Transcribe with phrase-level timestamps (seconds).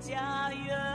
[0.00, 0.85] 家园，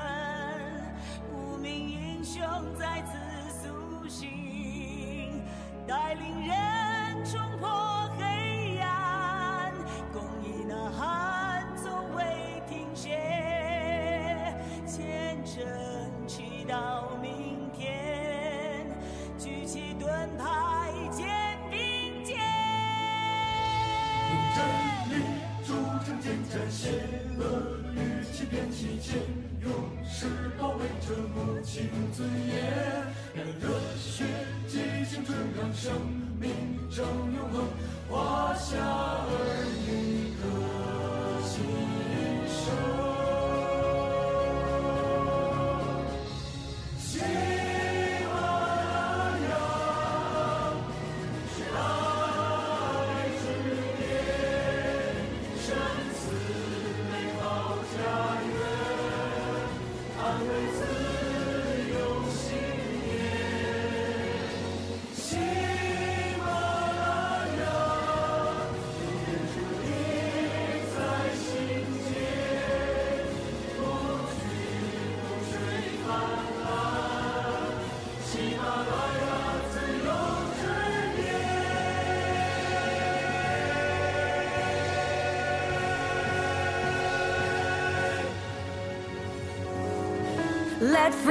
[91.02, 91.31] that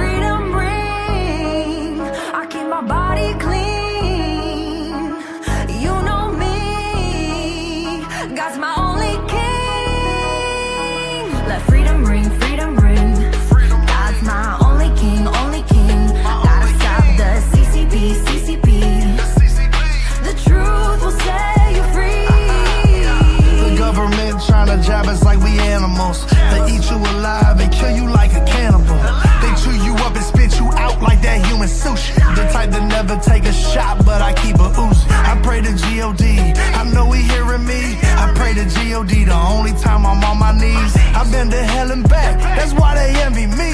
[40.00, 40.92] time I'm on my knees.
[41.14, 42.38] I've been to hell and back.
[42.56, 43.70] That's why they envy me.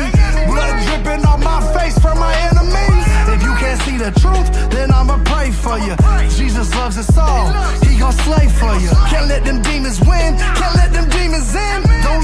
[0.46, 3.04] Blood dripping on my face from my enemies.
[3.34, 5.94] If you can't see the truth, then I'ma pray for you.
[6.30, 7.46] Jesus loves us all.
[7.86, 8.90] He gon' slay for you.
[9.10, 10.36] Can't let them demons win.
[10.60, 11.78] Can't let them demons in.
[12.02, 12.15] Don't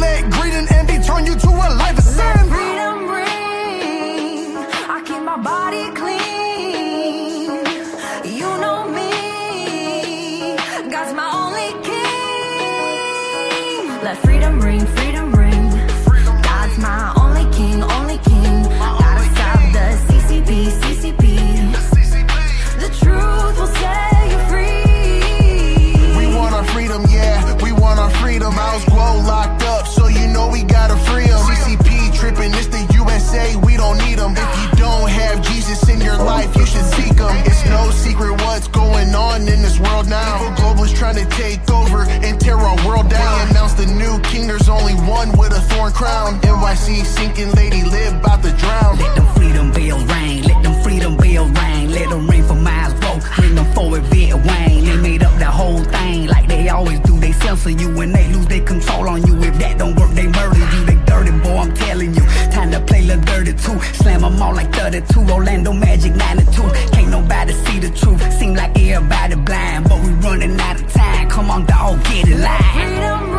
[41.22, 43.46] to take over and tear our world down.
[43.46, 46.40] They announced the new king, there's only one with a thorn crown.
[46.40, 48.98] NYC sinking lady, live about to drown.
[48.98, 52.94] Let them freedom bells ring, let them freedom bells ring, let them ring for miles
[53.04, 54.84] road, ring them forward bit Wayne.
[54.84, 57.18] They made up that whole thing like they always do.
[57.20, 59.36] They censor you and they lose their control on you.
[59.42, 60.84] If that don't work, they murder you.
[60.84, 62.22] They dirty boy, I'm telling you.
[62.86, 63.80] Play Lil Dirty too.
[64.00, 65.20] Slam them all like 32.
[65.32, 66.62] Orlando Magic 92.
[66.92, 68.20] Can't nobody see the truth.
[68.32, 71.28] Seem like everybody blind, but we running out of time.
[71.28, 73.31] Come on, dog, get it live.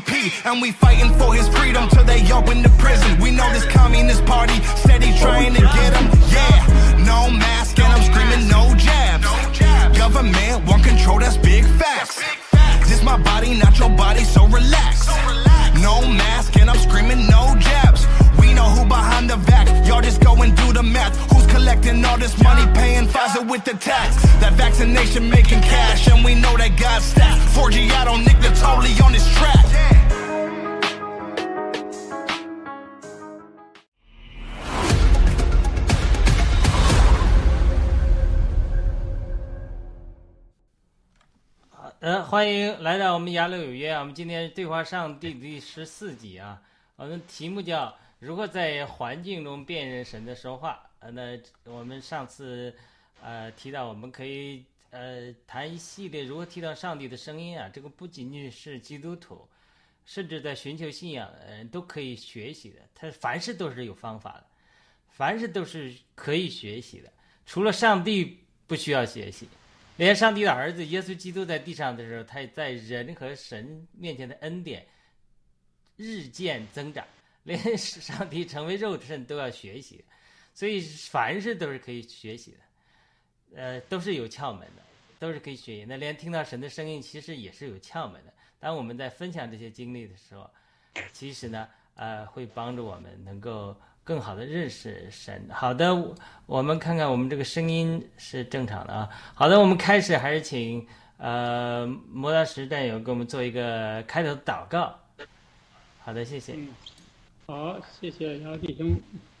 [0.00, 0.50] CCP.
[0.50, 3.20] And we fighting for his freedom till they open the prison.
[3.20, 6.10] We know this communist party steady trying to get him.
[6.30, 9.26] Yeah, no mask and I'm screaming no jabs.
[9.96, 12.20] Government want control, that's big facts.
[12.88, 15.06] This my body, not your body, so relax.
[15.80, 18.06] No mask and I'm screaming no jabs.
[18.38, 19.68] We know who behind the vac.
[19.86, 21.16] Y'all just go and do the math.
[21.32, 24.22] Who's collecting all this money, paying Pfizer with the tax?
[24.40, 27.40] That vaccination making cash, and we know that God's stacked.
[27.54, 29.59] Forgiato, Nick Natoli on this track.
[42.30, 43.98] 欢迎来到我们雅乐有约啊！
[43.98, 46.62] 我们今天对话上帝第十四集啊，
[46.94, 50.80] 我们题目叫如何在环境中辨认神的说话。
[51.00, 52.72] 呃，那我们上次
[53.20, 57.68] 呃提到，我们可以呃谈一系列如何听到上帝的声音啊。
[57.68, 59.48] 这个不仅仅是基督徒，
[60.06, 62.76] 甚至在寻求信仰的人都可以学习的。
[62.94, 64.44] 他凡事都是有方法的，
[65.08, 67.12] 凡事都是可以学习的。
[67.44, 68.38] 除了上帝
[68.68, 69.48] 不需要学习，
[70.00, 74.86] 连上帝的儿子耶稣基督在地上的时候，他也在人和神面前的恩典
[75.94, 77.06] 日渐增长，
[77.44, 80.02] 连上帝成为肉身都要学习。
[80.54, 82.58] 所以凡事都是可以学习的，
[83.56, 84.82] 呃，都是有窍门的，
[85.18, 85.84] 都是可以学习。
[85.86, 88.32] 那连听到神的声音，其实也是有窍门的。
[88.58, 90.50] 当我们在分享这些经历的时候，
[91.12, 93.78] 其实呢，呃，会帮助我们能够
[94.10, 95.40] 更好的认识神。
[95.52, 95.94] 好的，
[96.44, 99.08] 我们看看我们这个声音是正常的啊。
[99.34, 100.84] 好的，我们开始，还是请
[101.16, 104.92] 呃磨刀石战友给我们做一个开头祷告。
[106.00, 106.56] 好的，谢谢。
[107.46, 108.96] 好，谢谢姚弟兄。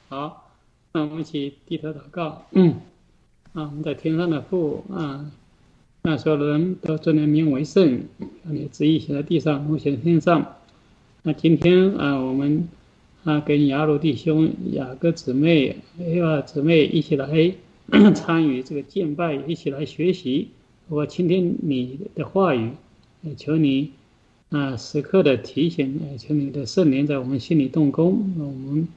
[0.08, 0.48] 好。
[0.92, 2.44] 那我们一起低头祷告。
[2.52, 2.74] 嗯，
[3.52, 5.28] 啊，我们在天上的父啊，
[6.02, 8.04] 让所有的人都尊你名为圣，
[8.44, 10.54] 让你旨意写在地上，如写在天上。
[11.22, 12.68] 那今天啊，我们
[13.24, 17.52] 啊跟雅鲁弟兄、雅各姊妹、哎呀姊妹一起来
[18.14, 20.48] 参与这个敬拜，一起来学习，
[20.88, 22.70] 我倾听你的话语，
[23.36, 23.90] 求你
[24.50, 28.88] 啊时刻的提醒，求你的圣灵在我们心里动工，我们。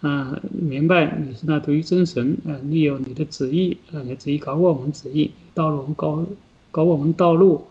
[0.00, 2.60] 啊，明白你是那独一真神啊！
[2.62, 6.26] 你有你的旨意啊，你旨意搞我们旨意，道路我们搞
[6.70, 7.64] 搞我们道路，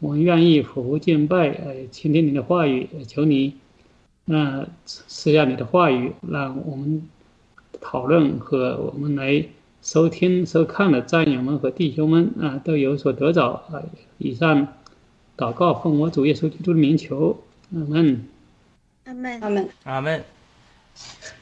[0.00, 3.52] 我们愿意俯伏敬拜，呃，倾听你的话语，求你
[4.30, 7.08] 啊，赐下你的话语，让我们
[7.80, 9.44] 讨论和我们来
[9.80, 13.82] 收听收看的战友们和弟兄们啊，都有所得着啊！
[14.18, 14.68] 以上
[15.36, 17.42] 祷告奉我主耶稣基督的名求，
[17.74, 18.28] 阿门，
[19.04, 20.24] 阿门，阿门，阿门。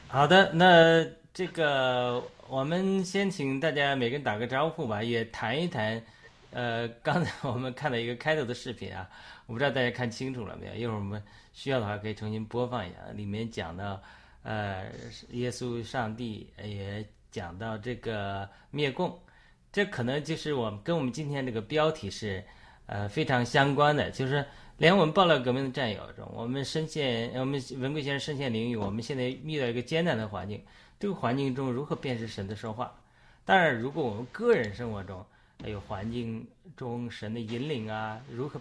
[0.07, 6.01] 好的，那这个我们先请大家每个人打个招呼吧，也谈一谈。
[6.51, 9.09] 呃，刚才我们看到一个开头的视频啊，
[9.47, 10.75] 我不知道大家看清楚了没有？
[10.75, 11.21] 一会儿我们
[11.53, 14.01] 需要的话可以重新播放一下，里面讲到
[14.43, 14.85] 呃
[15.31, 19.19] 耶稣上帝也讲到这个灭共，
[19.71, 22.43] 这可能就是我们跟我们今天这个标题是
[22.85, 24.45] 呃非常相关的，就是。
[24.79, 30.63] 连我们爆料革命的战友中，我们深陷我们文贵先生深陷囹圄，我们现在遇到一个艰难的环境。
[30.99, 32.95] 这个环境中如何辨识神的说话？
[33.43, 35.25] 当然，如果我们个人生活中
[35.61, 36.45] 还有环境
[36.75, 38.59] 中神的引领啊，如何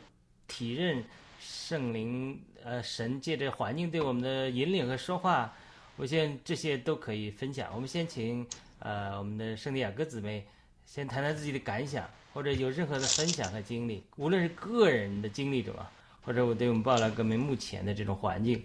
[0.49, 1.05] 体认
[1.41, 5.53] 圣灵呃神借着环境对我们的引领和说话，
[5.97, 7.71] 我现这些都可以分享。
[7.75, 8.47] 我们先请
[8.79, 10.47] 呃我们的圣地亚哥姊妹
[10.85, 15.91] 先谈谈自己的感想，或者有任何的分享和经历，无论是个人的经历者啊。
[16.27, 18.61] 或者我对我们报了革命目前的这种环境，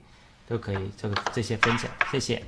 [0.47, 2.41] 都可以做这些分享，谢谢。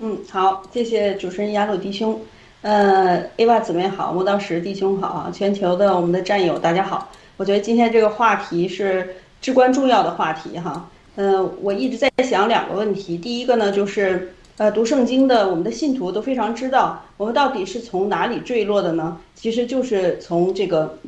[0.00, 2.22] 嗯，好，谢谢主持人雅鲁弟兄，
[2.62, 7.10] 呃，A 娃姊妹好，莫道石弟兄好，全球的我们的战友大家好。
[7.38, 10.90] 我觉得今天这个话题是至关重要的话题哈。
[11.16, 19.16] 嗯，我一直在想两个问题，第一个呢就是呃读圣经的我们的信徒都非常知道，我们到底是从哪里坠落的呢？
[19.34, 20.98] 其实就是从这个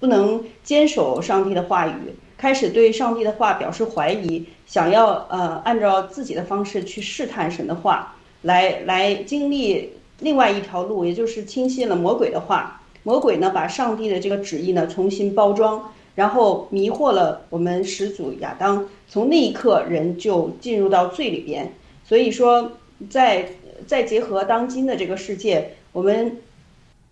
[0.00, 1.92] 不能坚守上帝的话语。
[2.38, 9.92] 开始对上帝的话表示怀疑，想要呃按照自己的方式去试探神的话，来来经历
[10.22, 12.80] 另外一条路，也就是轻信了魔鬼的话。
[13.02, 18.88] 魔鬼呢把上帝的这个旨意呢重新包装，然后迷惑了我们始祖亚当。
[19.08, 21.72] 从那一刻，人就进入到罪里边。
[22.04, 22.72] 所以说，
[23.10, 23.48] 在
[23.86, 26.38] 再结合当今的这个世界，我们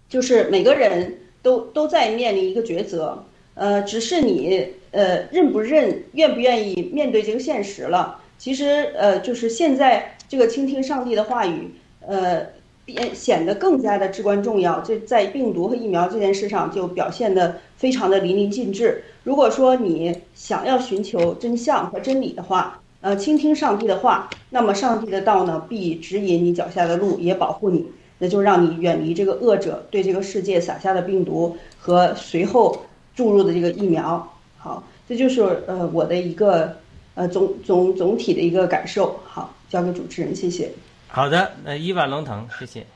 [0.09, 3.25] 就是每个人都都在面临一个抉择。
[3.55, 8.21] 呃，只是你呃认不认、愿不愿意面对这个现实了。
[8.38, 11.73] 其实呃，就是现在这个倾听上帝的话语，
[12.07, 12.47] 呃，
[12.91, 14.81] 变显得更加的至关重要。
[14.81, 19.03] 这在病毒和疫苗这件事上就表现的非常的淋漓尽致。
[19.25, 27.87] 如果说你想要寻求真相和真理的话，呃，倾听上帝的话，那么上帝的道呢，必指引你脚下的路，也保护你，
[28.19, 32.83] 那就让你远离这个恶者对这个世界撒下的病毒和随后。
[33.13, 36.75] 注入的这个疫苗，好，这就是呃我的一个
[37.15, 39.19] 呃总总总体的一个感受。
[39.25, 40.71] 好，交给主持人，谢谢。
[41.12, 42.87] 好的，那伊瓦龙腾，谢谢。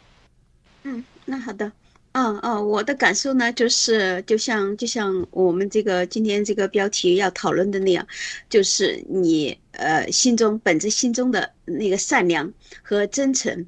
[0.85, 1.73] 嗯，那好的，
[2.13, 8.07] 嗯嗯，我的感受呢，就是就像就像我们这个今天这个标题要讨论的那样，
[8.49, 12.53] 就是你呃心中本着心中的那个善良
[12.83, 13.67] 和真诚，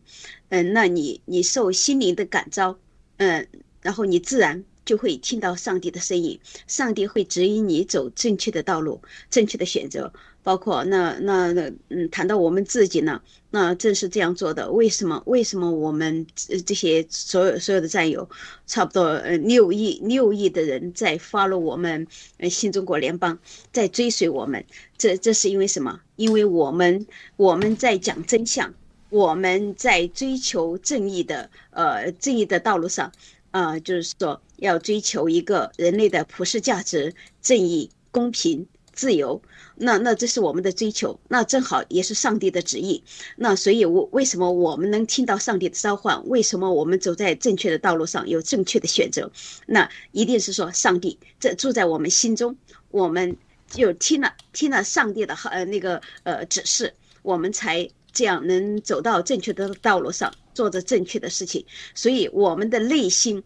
[0.50, 2.78] 嗯，那你你受心灵的感召，
[3.16, 3.46] 嗯，
[3.82, 4.62] 然后你自然。
[4.86, 6.38] 就会听到上帝的声音，
[6.68, 10.12] 上帝会指引你走正确的道路，正确的选择。
[10.46, 14.70] 包括那那那嗯，谈到我们自己呢，那正是这样做的。
[14.70, 15.20] 为什么？
[15.26, 18.30] 为什么我们这这些所有所有的战友，
[18.64, 22.06] 差不多呃六亿六亿的人在 follow 我们
[22.38, 23.36] 呃新中国联邦，
[23.72, 24.64] 在追随我们？
[24.96, 25.98] 这这是因为什么？
[26.14, 28.72] 因为我们我们在讲真相，
[29.10, 33.10] 我们在追求正义的呃正义的道路上，
[33.50, 37.12] 啊，就是说要追求一个人类的普世价值、
[37.42, 39.42] 正义、公平、自由。
[39.78, 43.02] 那那这是我们的追求，那正好也是上帝的旨意。
[43.37, 46.26] 那所以，我为什么我们能听到上帝的召唤？
[46.28, 49.30] 为什么我们走在正确的道路上，有正确的选择？
[49.66, 52.56] 那一定是说上帝这住在我们心中，
[52.90, 53.37] 我们
[53.68, 56.92] 就听了听了上帝的呃那个呃指示，
[57.23, 61.64] 我们才这样能走到正确的道路上，做着正确的事情。
[61.95, 63.42] 所以，我们的内心。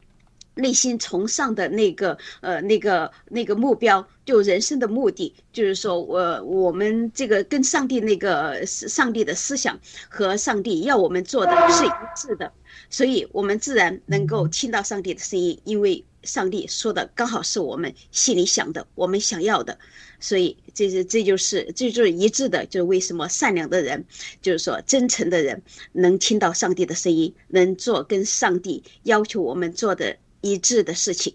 [0.60, 12.52] 内心崇尚的那个呃那个那个目标，就人生的目的，就是说我我们这个跟上帝那个上帝的思想和上帝要我们做的是一致的，
[12.88, 19.78] 所以我们自然能够听到上帝的声音，因为上帝说的刚好是我们心里想的，我们想要的，
[20.20, 24.04] 所以这是这就是这就是一致的，就是为什么善良的人，
[24.42, 25.62] 就是说真诚的人
[25.92, 30.16] 能听到上帝的声音，能做跟上帝要求我们做的。
[30.40, 31.34] 一致的事情，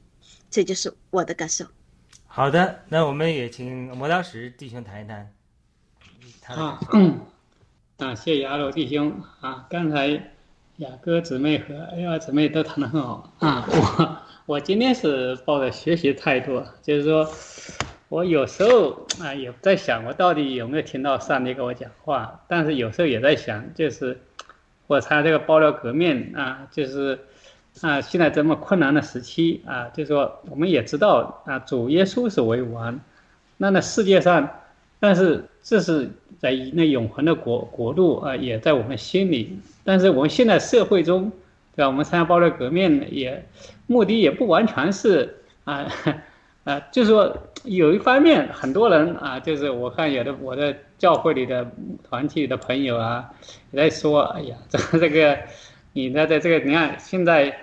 [0.49, 1.65] 这就是我的感受。
[2.27, 5.31] 好的，那我们也请磨刀石弟兄谈一谈。
[6.47, 7.19] 啊，嗯，
[7.97, 10.07] 啊，谢谢阿罗弟兄啊，刚才
[10.77, 13.65] 雅哥姊妹和 A 二姊妹都谈得很好啊。
[13.67, 17.29] 我我今天是抱着学习态度，就是说
[18.09, 22.43] 我有时候啊也在想，我到底有没有听到上帝跟我讲话？
[22.47, 24.19] 但是有时候也在想，就是
[24.87, 27.19] 我参加这个爆料革命啊，就是。
[27.81, 32.97] 啊，现在这么困难的时期啊，就是说我们也知道啊，主耶稣是为王，
[33.57, 34.49] 那那世界上，
[34.97, 39.59] 但是这是在那永恒的国国度啊，也在我们心里。
[39.83, 41.29] 但是我们现在社会中，
[41.75, 41.87] 对吧？
[41.87, 43.45] 我们参加暴力革命也
[43.87, 45.85] 目的也不完全是啊
[46.63, 51.69] 啊，就是说有一方面，很多人啊，就是我看有的我的教会里的
[52.07, 53.29] 团体的朋友啊，
[53.71, 55.37] 也在说，哎呀，这个这个
[55.91, 57.53] 你呢，在这个你看现在。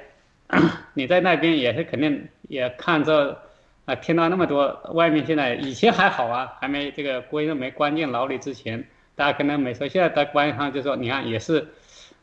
[0.94, 3.38] 你在那边也是肯定也看着
[3.86, 11.66] 啊，听到那么多外面现在以前还好啊，还没这个规没关进牢里之前，大家可能没说，现在在关上就说，你看也是，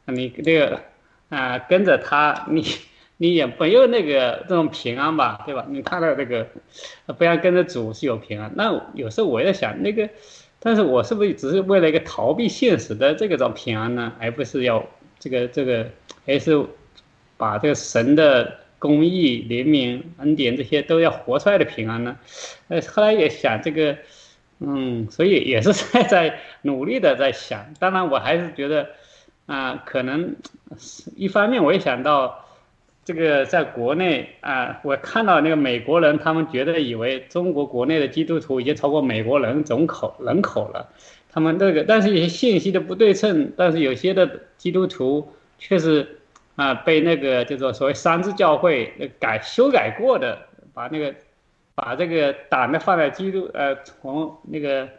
[0.06, 0.80] 你这个
[1.30, 2.64] 啊跟着他，你
[3.18, 5.66] 你也没有那个这种平安吧，对吧？
[5.68, 6.48] 你看到这个，
[7.18, 8.52] 不要跟着主是有平安。
[8.56, 10.08] 那有时候我在想那个，
[10.60, 14.14] 但是我是不是只是为了一个逃避现实的这个种平安呢？
[14.20, 14.86] 而不是要
[15.18, 15.90] 这个这个，
[16.28, 16.64] 还是？
[17.40, 22.18] 把这个神的公义、怜悯、恩典这些都要活出来的平安呢？
[22.68, 23.96] 呃，后来也想这个，
[24.60, 27.74] 嗯，所以也是在在努力的在想。
[27.80, 28.90] 当然，我还是觉得，
[29.46, 30.36] 啊，可能
[31.16, 32.46] 一方面我也想到，
[33.06, 40.90] 这个在国内啊，我看到那个美国人，他们觉得以为中国国内的基督徒已经超过美国人总口人口了，
[41.32, 46.18] 他们这个，但是有些信息的不对称，但是有些的基督徒确实。
[46.60, 50.38] 啊，被那个叫做所谓三支教会改修改过的，
[50.74, 51.16] 把那个
[51.74, 54.90] 把这个党的放在基督呃从那个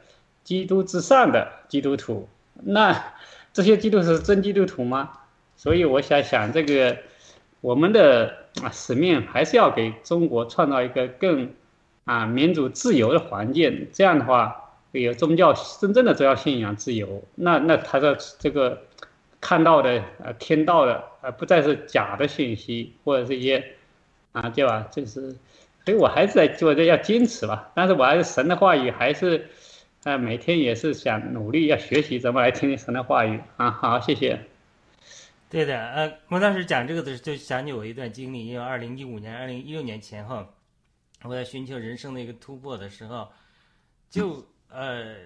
[0.42, 3.12] 基督之上的基督徒，那
[3.52, 5.10] 这些基督是真基督徒吗？
[5.54, 6.96] 所以我想想这个
[7.60, 11.50] 我们的啊使命还是要给中国创造一个更
[12.06, 18.80] 啊民主自由的环境，这样的话有宗教真正的宗教信仰自由，那那他的这个。
[19.40, 23.74] 看到的呃，听到的呃，不再是假的信息，或者是一些
[24.32, 24.86] 啊，对吧？
[24.90, 25.34] 就是，
[25.84, 27.70] 所以我还是在做这要坚持吧。
[27.74, 29.48] 但是我还是神的话语，还是
[30.04, 33.70] 呃，每天也是想努力要学习怎么来听听神的话语啊。
[33.70, 34.38] 好，谢谢。
[35.48, 40.46] 对的，呃，我当时讲这个的时候，就想起我一段经历，因为二零一五年、二零一六年前后，
[41.24, 43.28] 我在寻求人生的一个突破的时候，
[44.10, 45.16] 就呃。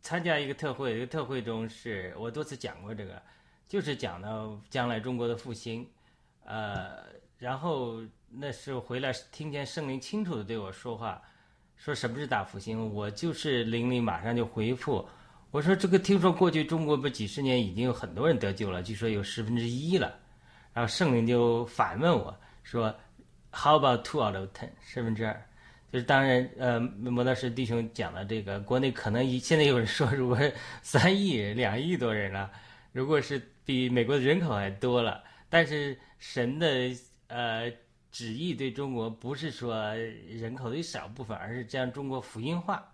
[0.00, 3.20] 参加一个特会，一个特会中是我多次讲过这个，
[3.68, 5.86] 就是讲到将来中国的复兴，
[6.44, 7.04] 呃，
[7.38, 8.00] 然后
[8.30, 11.20] 那时候回来听见圣灵清楚的对我说话，
[11.76, 15.06] 说什么是大复兴，我就是灵里马上就回复，
[15.50, 20.18] 我说这个听说过去中国不几十年已经有很多人得救了，据说有十分之一了，
[20.72, 22.94] 然后圣灵就反问我说
[23.50, 25.47] ，How about two out of ten，十分之二？
[25.90, 30.38] 就是当然，呃，摩道师弟兄讲的这个，国内可能一现在有人说，如果
[30.82, 32.50] 三亿、两亿多人了，
[32.92, 36.68] 如果是比美国的人口还多了，但是神的
[37.28, 37.72] 呃
[38.10, 42.92] 旨意对中国不是说人口的一少部分，而是将中国福音化。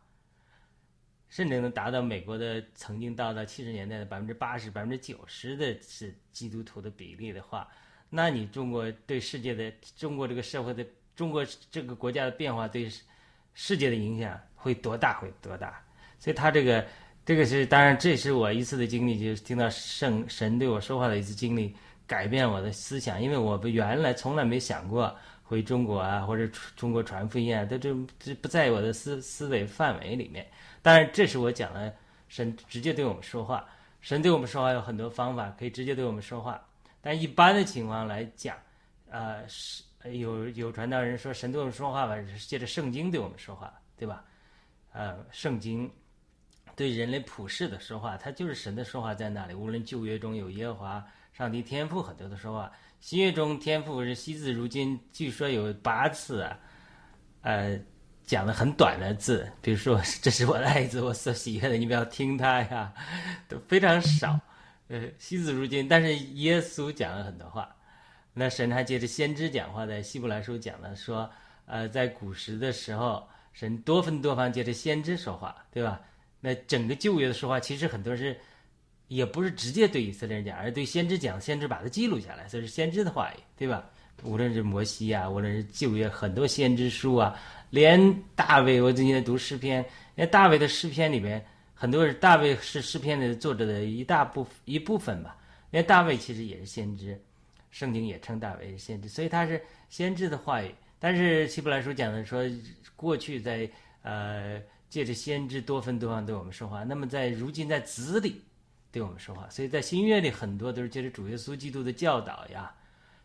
[1.31, 7.69] 甚至能达到美国的曾经到到七十年代的百分之八十、百分之九十的是基督徒的比例的话，
[8.09, 12.91] 那你中国对世界的中国这个社会的中国这个国家的变化对
[13.55, 15.21] 世界的影响会多大？
[15.21, 15.81] 会多大？
[16.19, 16.87] 所以他这个
[17.25, 21.75] 这个是当然，这是我一次的经历，就是听到圣神对我说话的一次经历，
[22.07, 25.15] 改变我的思想，因为我们原来从来没想过。
[25.47, 30.45] 回中国啊，或者中国传福音啊，这这这不在我的思思维范围里面。
[30.81, 31.95] 当然，这是我讲的
[32.29, 33.63] 神直接对我们说话。
[34.01, 36.67] 神对我们说话有很多方法，可以直接对我们说话。
[37.03, 38.57] 但一般的情况来讲，
[39.11, 44.25] 呃，是有有传道人说神对我们说话吧，是借着圣经对我们说话，对吧？
[44.93, 45.91] 呃，圣经
[46.77, 49.55] 对人类普世的说话，它就是神的说话在那里。
[49.55, 52.71] 无论旧约中有耶和华上帝天赋很多的说话。
[53.01, 56.59] 新约中天赋是惜字如金，据说有八次啊，
[57.43, 57.79] 呃，
[58.25, 62.95] 讲的很短的字，比如说这是我的爱子，我所喜悦的，你不要听他呀，
[63.47, 64.41] 都非常少，
[64.89, 65.87] 呃，惜字如金。
[65.87, 67.77] 但是耶稣讲了很多话，
[68.35, 71.31] 那神还接着先知讲话，在希伯来书讲了说，
[71.65, 76.01] 呃，在古时的时候，神多分多方接着先知说话，对吧？
[76.41, 78.37] 那整个旧约的说话，其实很多是。
[79.09, 83.85] 也不是直接对以色列人讲，而是对先知讲，先知把它记录下来，这是先知的话语，对吧？
[84.23, 91.45] 无论是摩西啊，无论是旧约很多先知书啊，连大卫，我最近在读诗篇，连大卫的诗篇里边，
[91.75, 95.37] 很多是大卫是诗篇的作者的一大部一部分吧。
[95.71, 97.21] 连大卫其实也是先知，
[97.75, 100.73] 圣经也称大为先知，所以他是先知的话语。
[101.01, 102.41] 但是希伯来书讲的说，
[102.95, 103.69] 过去在
[104.03, 108.41] 呃借着先知多分多方对我们说话，那么在如今在子里。
[108.93, 112.73] 对我们说话，所以在新约里很多都是借着主耶稣基督的教导呀，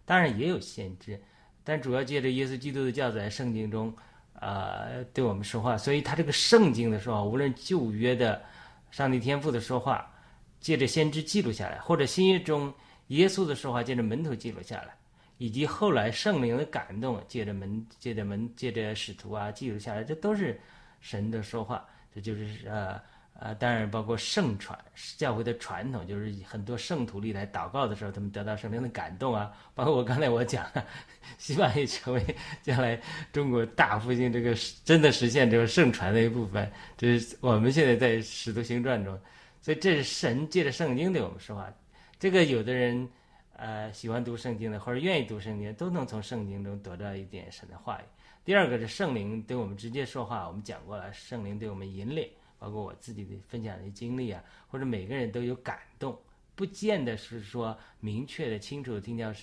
[0.04, 1.22] 当然也有先知，
[1.64, 3.96] 但主要借着耶稣基督的教导在圣经中，
[4.40, 5.78] 呃，对我们说话。
[5.78, 8.42] 所以他这个圣经的说话，无论旧约的
[8.90, 10.12] 上帝天赋的说话，
[10.60, 12.74] 借着先知记录下来，或者新约中
[13.10, 14.95] 耶稣的说话，借着门徒记录下来，
[15.38, 20.60] 以及后来圣灵的感动，借着门借着门借着使徒啊记录下来，这都是
[21.00, 21.86] 神的说话。
[22.15, 23.00] 这就是呃。
[23.41, 24.78] 呃，当然包括圣传
[25.15, 29.50] 教会的传统，就是很多圣徒历来祷告的时候，他们得到圣灵的感动啊。
[29.74, 30.86] 包括我刚才我讲的，
[31.39, 33.00] 希望也成为将来
[33.32, 36.69] 中国大复兴这个真的实现这个圣传的一部分。
[36.98, 39.17] 这是我们现在在《使徒行传》中，
[39.62, 41.74] 所以这是神借着圣经对我们说话。
[42.19, 43.10] 这个有的人
[43.55, 48.03] 呃喜欢读圣经的，或者愿意读圣经，都能从圣经中得到一点神的话语。
[48.43, 52.29] 第二个是圣灵对我们直接说话，我们讲过了，圣灵对我们引领。
[52.60, 56.19] 包括我自己的分享的经历啊，或者每个人都有感动，
[56.55, 59.34] 不见得是说明确的、清楚的听到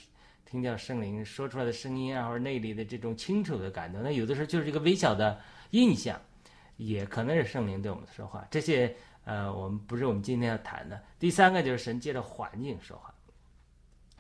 [0.44, 4.02] 听到圣灵说出来的声音啊，或者内里的这种清楚的感动。
[4.02, 6.20] 那有的时候就是一个微小的印象，
[6.76, 8.46] 也可能是圣灵对我们说话。
[8.50, 8.94] 这些
[9.26, 10.98] 呃，我们不是我们今天要谈的。
[11.18, 13.12] 第三个就是神借着环境说话，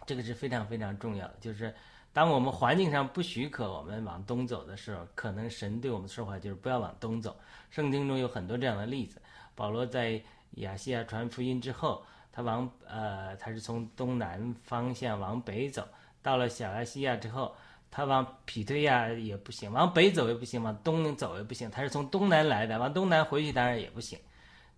[0.04, 1.74] 这个是非常非常重要的，就是。
[2.12, 7.36] 当我们环境上不许可我们往东走的时候，可能神对我们说话就是不要往东走。
[7.68, 9.20] 圣经中有很多这样的例子。
[9.54, 10.18] 保罗在
[10.52, 15.86] 亚细亚传福音之后，他往呃他是从东南方向往北走，
[16.22, 17.54] 到了小亚细亚之后，
[17.90, 21.70] 他往匹推亚也不行，往北走也不行，往东走也不行。
[21.70, 24.18] 他是从东南来的，往东南回去当然也不行。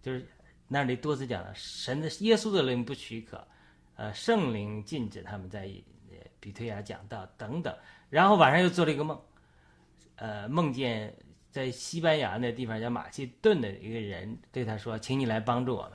[0.02, 0.26] 就是
[0.66, 3.46] 那里多次讲了，神的耶稣的灵不许可，
[3.96, 5.70] 呃，圣灵禁止他们在。
[6.40, 7.76] 比推亚讲到等等，
[8.08, 9.20] 然后晚上又做了一个梦，
[10.14, 11.12] 呃，梦见
[11.50, 15.92] 在西班牙那地方叫马其顿的一个人对他说：“请你来帮助我们。”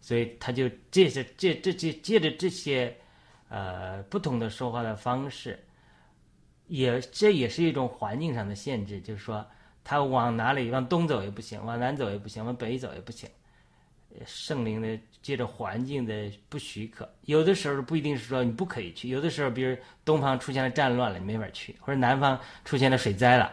[0.00, 2.96] 所以他就借着借这这借着这些
[3.48, 5.58] 呃不同的说话的方式，
[6.68, 9.44] 也这也是一种环境上的限制，就是说
[9.82, 13.28] 他往哪里往东走也不行，往南走也不行，往北走也不行。
[14.26, 23.52] 圣灵的借着环境的不许可，有的时候不一定是说你不可以去，有的时候比如东方出现了战乱了，你没法去；或者南方出现了水灾了，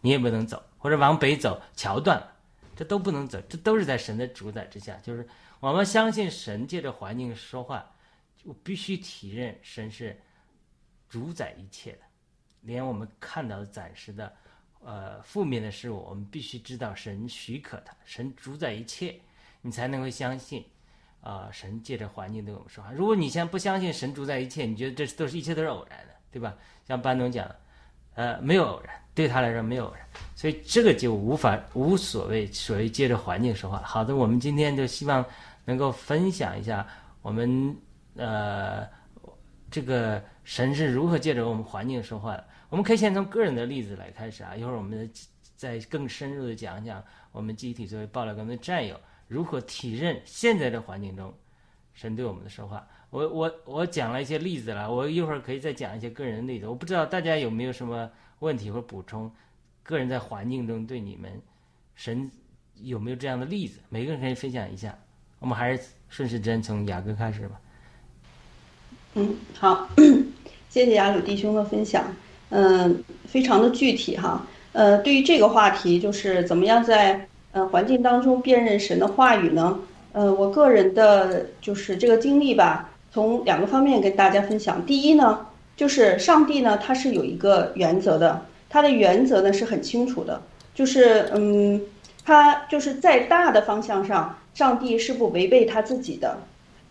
[0.00, 2.32] 你也不能走；或者往北走桥断了，
[2.76, 4.96] 这都不能走，这都是在神的主宰之下。
[5.02, 5.26] 就是
[5.58, 7.84] 我们相信神借着环境说话，
[8.36, 10.20] 就必须体认神是
[11.08, 12.00] 主宰一切的，
[12.60, 14.32] 连我们看到的暂时的
[14.80, 19.18] 呃负面的事物，我们必须知道神许可它，神主宰一切。
[19.66, 20.62] 你才能够相信，
[21.22, 22.92] 啊，神借着环境对我们说话。
[22.92, 26.54] 如果你现在不相信神主宰一切，你觉得这都是一切都是偶然的，对吧？
[26.86, 27.50] 像班农讲，
[28.12, 33.78] 呃，没有偶然，对他来说没有偶然，所以这个就无法无所谓所谓借着环境说话。
[33.78, 35.24] 好的，我们今天就希望
[35.64, 36.86] 能够分享一下
[37.22, 37.74] 我们
[38.16, 38.86] 呃
[39.70, 42.46] 这个神是如何借着我们环境说话的。
[42.68, 45.10] 我们可以先从个人的例子来开始啊，一会儿我们
[45.56, 49.00] 再更深入的讲讲我们集体作为爆料革命的战友
[49.34, 51.34] 如何体认现在的环境中
[51.92, 52.86] 神对我们的说话。
[53.10, 56.68] 我我我讲了一些例子了，我一会儿可以再讲一些个人的例子。
[56.68, 59.30] 我不知道大家有没有什么问题或补充？
[59.82, 61.42] 个人在环境中对你们
[61.94, 62.30] 神
[62.76, 63.80] 有没有这样的例子？
[63.88, 64.96] 每个人可以分享一下。
[65.40, 67.60] 我们还是顺时针从雅各开始吧。
[69.14, 69.88] 嗯，好，
[70.70, 72.04] 谢谢雅鲁弟兄的分享，
[72.48, 74.46] 嗯，非常的具体哈。
[74.72, 79.78] 呃，对于这个话题，就是怎么样在呃环境当中辨认神的话语呢？
[80.12, 84.84] 呃，我个人的就是这个经历吧，从两个方面跟大家分享。
[84.84, 90.42] 第一呢，就是上帝呢，他是有一个原则的，他的原则呢是很清楚的，
[90.74, 91.80] 就是嗯，
[92.24, 96.36] 他就是在大的方向上，上帝是不违背他自己的。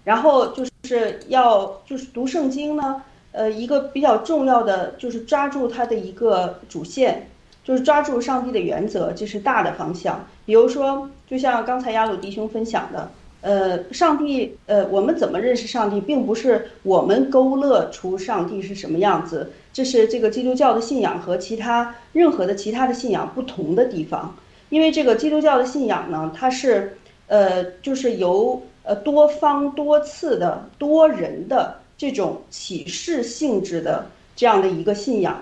[0.06, 7.28] 然后就是要就是读圣经呢，呃，一个比较重要的就是抓住它的一个主线，
[7.64, 10.26] 就是抓住上帝的原则，这是大的方向。
[10.46, 13.10] 比如说，就像刚才亚鲁弟兄分享的，
[13.42, 24.36] 呃，上帝，呃，我们怎么认识上帝，并不是我们勾勒出上帝是什么样子，这是这个基督教的信仰和其他任何的其他的信仰不同的地方。
[24.70, 35.42] 因为这个基督教的信仰呢，它是，呃，就是由呃，多方多次的多人的这种启示性质的这样的一个信仰，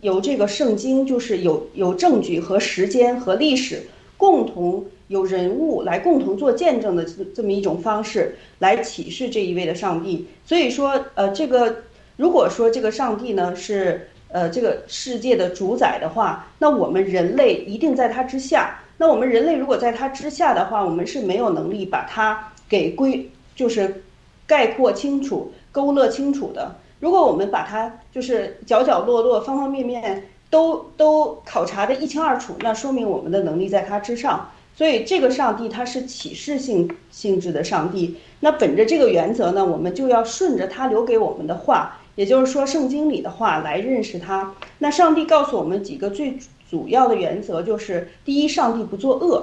[0.00, 3.82] 由这个圣经就是有有证据和时间和历史
[4.16, 10.26] 共同有人物来共同做见证的这这么一种方式来启示这一位的上帝。
[10.44, 11.76] 所以说，呃，这个
[12.16, 18.80] 如果说这个上帝呢是呃这个世界的主宰的话，那我们人类一定在他之下。
[18.98, 24.02] 那我们人类如果在它之下的话，我们是没有能力把它给归，就是
[24.46, 26.74] 概括清楚、勾勒清楚的。
[26.98, 34.50] 如果我们把它就是角角落落、方方面面都都考察的一清二楚，那说明我们的能力在他之上。
[34.74, 38.16] 所以这个上帝他是启示性性质的上帝。
[38.40, 44.54] 那本着这个原则呢，我们就要顺着他留给我们的话，也就是说圣经里的话来认识他。
[44.78, 46.38] 那上帝告诉我们几个最。
[46.68, 49.40] 主要的原则就是：第一，上帝不作恶；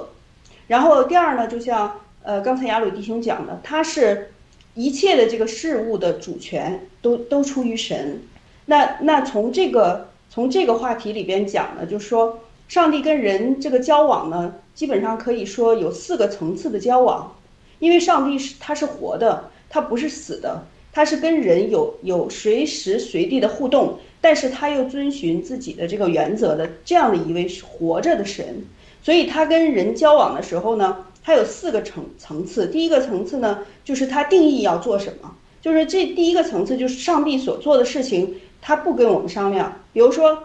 [0.66, 4.30] 然后第二呢，就像呃刚才雅鲁弟兄讲的，他是
[4.74, 8.20] 一切的这个事物的主权都都出于神。
[8.66, 17.36] 那那从这个从这个话题里边讲呢，就是说上帝跟人这个交往呢，基本上可以说有四个层次的交往，
[17.78, 23.96] 因为上帝是他是活的，他不是死的，他是跟人有有随时随地的互动。
[24.20, 28.64] 但是他又遵循自己的这个原则的这样的一位活着的神，
[29.02, 32.66] 所以他跟人交往的时候呢，他有四个层层次。
[32.66, 38.34] 第一个层次呢，就是他定义要做什么，就是这第一个层次就是上帝所做的事情，
[38.66, 39.80] 他不跟我们商量。
[39.92, 40.44] 比如说，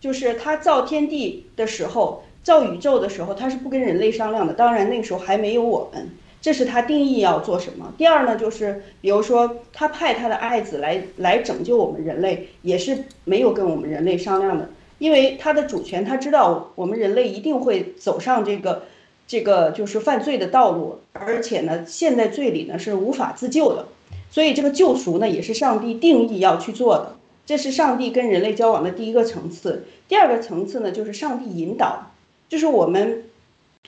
[0.00, 4.52] 就是他造天地的时候，造宇宙的时候，他是不跟人类商量的。
[4.54, 6.10] 当然那个时候还没有我们。
[6.42, 7.92] 这是他定义要做什么。
[7.96, 18.84] 第二呢，就是比如说他派他的爱子来来拯救我们人类，也是没有跟我们人类商量的，因为他的主权，他知道我们人类一定会走上这个
[19.28, 23.86] 这个就是犯罪的道路，而且呢，陷在罪里呢是无法自救的，
[24.30, 27.16] 所以这个救赎呢也是上帝定义要去做的。
[27.50, 29.84] 这是上帝跟人类交往的第一个层次。
[30.06, 32.12] 第二个层次呢，就是上帝引导，
[32.48, 33.24] 就是我们。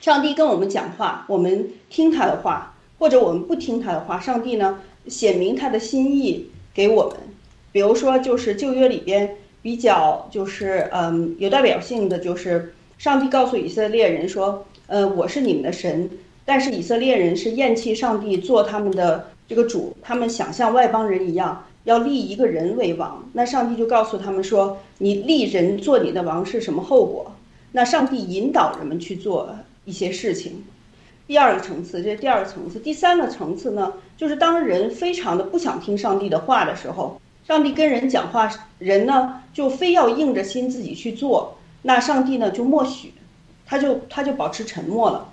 [0.01, 4.19] 上帝跟我们讲话，我们听他的话，或者我们不听他的话。
[4.19, 7.15] 上帝呢，显明他的心意给我们。
[7.71, 16.09] 比如说，就是旧约里边比较就是嗯有代表性的，就是上帝告诉以色列人说，呃，我是你们的神。
[16.43, 23.23] 但是以色列人是厌弃上帝做他们的这个主，他们想像外邦人一样，要立一个人为王。
[23.33, 27.31] 那上帝就告诉他们说，你立人做你的王是什么后果？
[27.71, 29.49] 那上帝引导人们去做。
[29.85, 30.63] 一些事情，
[31.27, 32.79] 第二个层次，这是第二个层次。
[32.79, 43.11] 第三个层次呢，就是当人非常的不想听上帝的话的时候，上帝跟人讲话，人呢就非要硬着心自己去做，那上帝呢就默许，
[43.65, 45.32] 他就他就保持沉默了，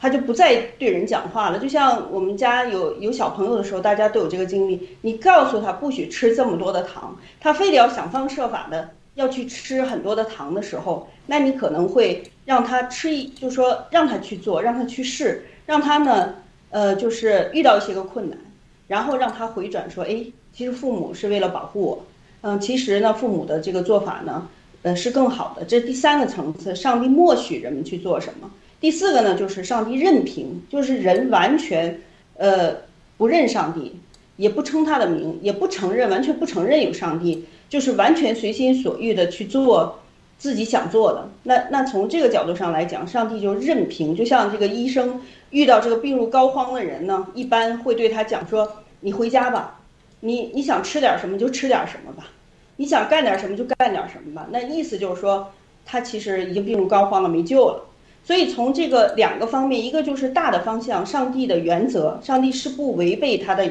[0.00, 1.58] 他就不再对人讲话了。
[1.58, 8.88] 就像我们家有有小朋友的时候，大家都有这个经历，你告诉他不许吃这么多的糖，他非得要想方设法的。
[9.16, 16.32] 要去吃很多的糖的时候，那你可能会让他吃一，就说让他去做，让他去试，让他呢，
[16.70, 18.38] 呃，就是遇到一些个困难，
[18.86, 22.06] 然后让他回转说，哎，其实父母是为了保护我，
[22.42, 24.48] 嗯，其实呢，父母的这个做法呢，
[24.82, 25.64] 呃，是更好的。
[25.64, 28.48] 这是第三个层次，上帝默许人们去做什么。
[28.80, 32.00] 第四个呢，就是上帝任凭，就是人完全，
[32.36, 32.74] 呃，
[33.18, 33.94] 不认上帝，
[34.36, 37.44] 也不称他的名，也不承认，完全不承认有上帝。
[37.68, 40.00] 就是完全随心所欲的去做，
[40.38, 41.28] 自己想做的。
[41.44, 49.78] 那那从这个角度上来讲，上帝就任凭，就像这个医生遇到这个病入膏肓的人呢，一般会对他讲说：“你回家吧，
[50.18, 52.26] 你你想吃点什么就吃点什么吧，
[52.74, 55.48] 你想干点什么就干点什么吧。”那意思就是说，
[55.86, 57.86] 他其实已经病入膏肓了，没救了。
[58.22, 63.68] 所以从这个两个方面，一个就是大的方向，上帝的原则，上帝是不违背他的，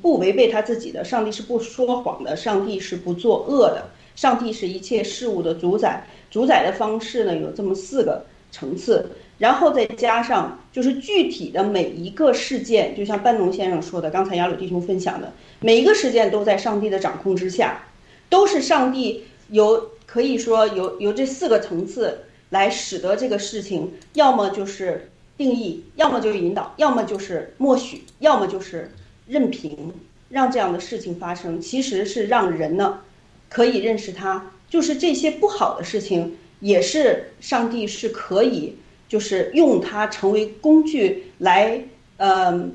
[0.00, 6.06] 不违背他自己的，上帝是不说谎的，上帝是不作恶的，上帝是一切事物的主宰。
[6.30, 17.82] 主宰的方式呢有这么四个层次，然后再加上就是具体的每一个事件，就像班农先生说的，刚才雅鲁弟兄分享的，每一个事件都在上帝的掌控之下，
[18.28, 22.18] 都是上帝有可以说有有这四个层次。
[22.52, 28.90] 来使得这个事情，要么就是定义，要么就是引导，要么就是默许，要么就是
[29.26, 29.90] 任凭，
[30.28, 33.00] 让这样的事情发生，其实是让人呢
[33.48, 38.76] 可以认识他，就是这些不好的事情，也是上帝是可以，
[39.08, 41.82] 就是用它成为工具来，
[42.18, 42.68] 呃，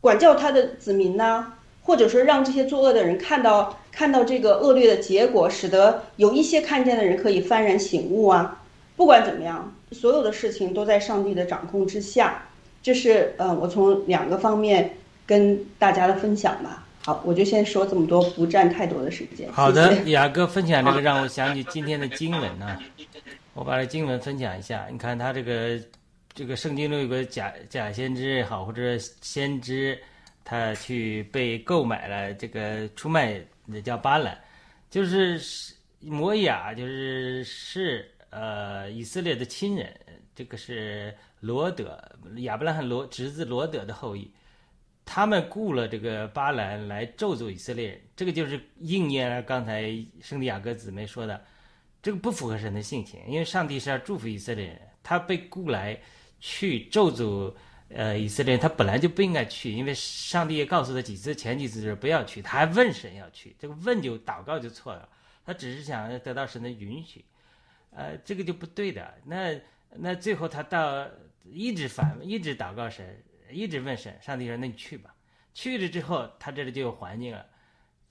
[0.00, 1.52] 管教他的子民呐，
[1.84, 8.64] 或者说让这些作恶的人看到看到这个恶劣的结果，使得有一些看见的人可以幡然醒悟啊。
[8.98, 12.42] 不管怎么样，所有的事情都在上帝的掌控之下。
[12.82, 16.84] 这是呃，我从两个方面跟大家的分享吧。
[17.04, 19.48] 好，我就先说这么多，不占太多的时间。
[19.52, 22.76] 好的， 雅哥分享这个让我想起今天的经文呢。
[23.54, 24.88] 我把这经文分享一下。
[24.90, 25.80] 你看他这个
[26.34, 29.96] 这个圣经中有个假假先知也好，或者先知，
[30.44, 34.36] 他去被购买了，这个出卖那叫巴兰，
[34.90, 35.40] 就是
[36.00, 38.10] 摩雅，就是是。
[38.30, 39.98] 呃，以色列的亲人，
[40.34, 41.98] 这个是罗德
[42.36, 44.30] 亚伯拉罕罗侄子罗德的后裔，
[45.04, 51.42] 他们雇了这个巴兰来咒诅以色列人，这个就是应验了刚才圣地亚哥姊妹说的，
[52.02, 55.98] 这个不符合神的性情，因为上帝是要祝福以色列人，他被雇来
[56.38, 57.54] 去咒诅
[57.88, 65.08] 呃以色列人，他本来就不应该去，因为上帝也告诉他几次，前几次是不要去，他还问神要去，这个问就祷告就错了，
[65.46, 67.24] 他只是想得到神的允许。
[67.98, 69.12] 呃，这个就不对的。
[69.24, 69.60] 那
[69.96, 71.04] 那最后他到
[71.42, 74.16] 一直反，一直祷告神，一直问神。
[74.22, 75.12] 上帝说：“那你去吧。”
[75.52, 77.44] 去了之后，他这里就有环境了。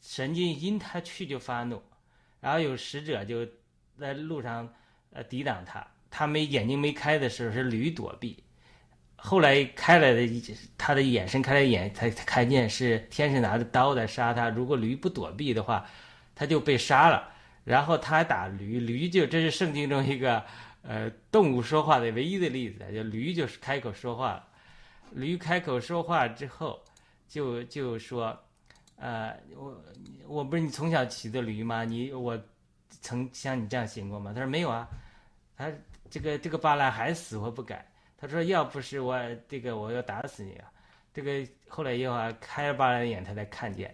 [0.02, 1.82] 神就因他去就发怒，
[2.42, 3.48] 然后有使者就
[3.98, 4.74] 在路上
[5.14, 5.88] 呃抵挡他。
[6.12, 8.44] 他没眼睛没开的时候是驴躲避，
[9.16, 14.50] 后来开了的，他的眼神开了眼，他他看见是天使拿着刀在杀他。
[14.50, 15.88] 如果驴不躲避的话，
[16.36, 17.32] 他就被杀了。
[17.68, 20.42] 然后他还打驴，驴就这是圣经中一个
[20.84, 24.48] 呃动物说话的唯一的例子，就驴就是开口说话了。
[25.12, 26.82] 驴开口说话之后，
[27.28, 28.38] 就就说，
[28.96, 29.84] 呃，我
[30.28, 31.84] 我不是你从小骑的驴吗？
[31.84, 32.42] 你我
[33.02, 34.32] 曾像你这样行过吗？
[34.34, 34.88] 他说没有啊。
[35.58, 35.70] 他
[36.10, 37.86] 这个这个巴兰还死活不改。
[38.18, 40.72] 他说要不是我这个我要打死你啊。
[41.14, 43.94] 这个后来耶和华开了巴兰的眼，他才看见。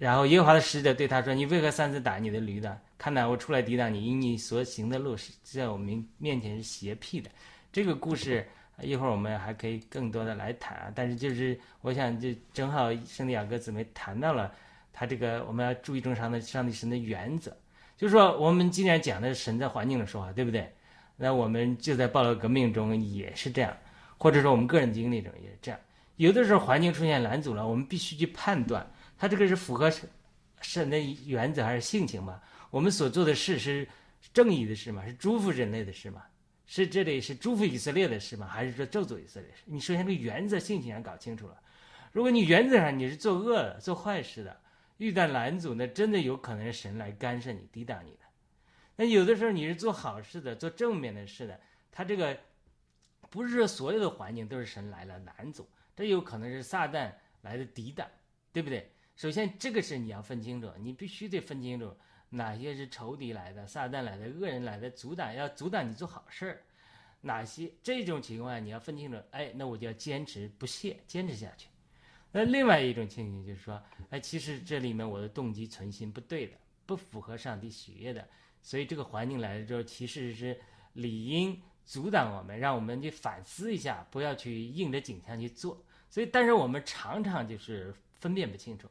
[0.00, 2.80] 然后耶和华的使者对他说：“你为何三次打你的驴呢？
[2.96, 7.30] 看来，我出来抵挡你，因你所行的路是在我们面前是邪僻的。”
[7.70, 8.48] 这个故事
[8.80, 10.92] 一会儿我们还可以更多的来谈啊。
[10.94, 14.50] 但是就是我想，就正好圣地亚哥姊妹谈到了
[14.90, 17.54] 他这个我们要注意中上的上帝神的原则，
[17.98, 20.72] 就是说我们今天讲的是神在环境的说话，对不对？
[21.18, 23.76] 那我们就在暴乱革命中也是这样，
[24.16, 25.78] 或者说我们个人经历中也是这样。
[26.16, 28.90] 有的时候环境出现拦阻了，我们必须去判断。
[29.20, 29.92] 他这个是符合
[30.62, 32.40] 神的原则还是性情嘛？
[32.70, 33.86] 我们所做的事是
[34.32, 35.04] 正义的事吗？
[35.06, 36.24] 是祝福人类的事吗？
[36.64, 38.46] 是这里是祝福以色列的事吗？
[38.46, 39.50] 还是说咒诅以色列？
[39.66, 41.60] 你首先这个原则性情上搞清楚了。
[42.12, 44.58] 如果你原则上你是做恶的、做坏事的，
[44.96, 48.20] 遇到拦阻，那真的有可能是神来干涉你、抵挡你的。
[48.96, 51.60] 那有的时候你是做好事的、做正面的事的，
[51.92, 52.34] 他这个
[53.28, 58.08] 不是说所有的环境都是神来了拦阻，这有可能是撒旦来的抵挡，
[58.50, 58.90] 对不对？
[59.20, 61.94] 首先，这个是你要分清楚，你必须得分清楚
[62.30, 66.62] 哪些是仇敌来的、撒旦来的、恶人来的，阻挡要阻挡你做好事儿。
[67.20, 71.68] 哪些这种情况下你要分清楚，哎，那我就要坚持不懈，坚持下去。
[72.32, 76.54] 那另外一种情形就是说，哎，其实这里面我的动机存心不对的，
[76.86, 78.26] 不符合上帝喜悦的，
[78.62, 80.58] 所以这个环境来了之后，其实是
[80.94, 85.84] 理应阻挡我们，让我们去反思一下，不要去硬着颈项去做。
[86.08, 88.88] 所以，但是我们常常就是分辨不清楚。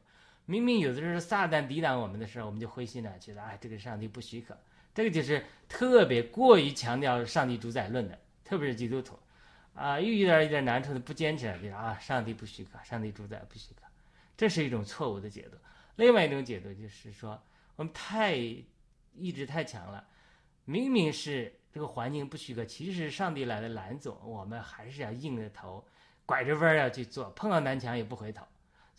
[0.50, 4.58] 明明有的时候撒旦抵挡我们的时候，我们就灰心了，觉得哎，这个上帝不许可。
[4.92, 9.16] 这个就是特别过于强调上帝主宰论的，特别是基督徒，
[9.74, 13.82] 啊，又遇到一点难处的不坚持了，就啊，上帝不许可，上帝主宰不许可，
[14.36, 15.56] 这是一种错误的解读。
[15.94, 17.40] 另外一种解读就是说，
[17.76, 20.04] 我们太意志太强了，
[20.64, 25.86] 明明是这个环境不许可，其实上帝来的拦阻，我们还是要硬着头，
[26.26, 28.44] 拐着弯儿要去做，碰到南墙也不回头。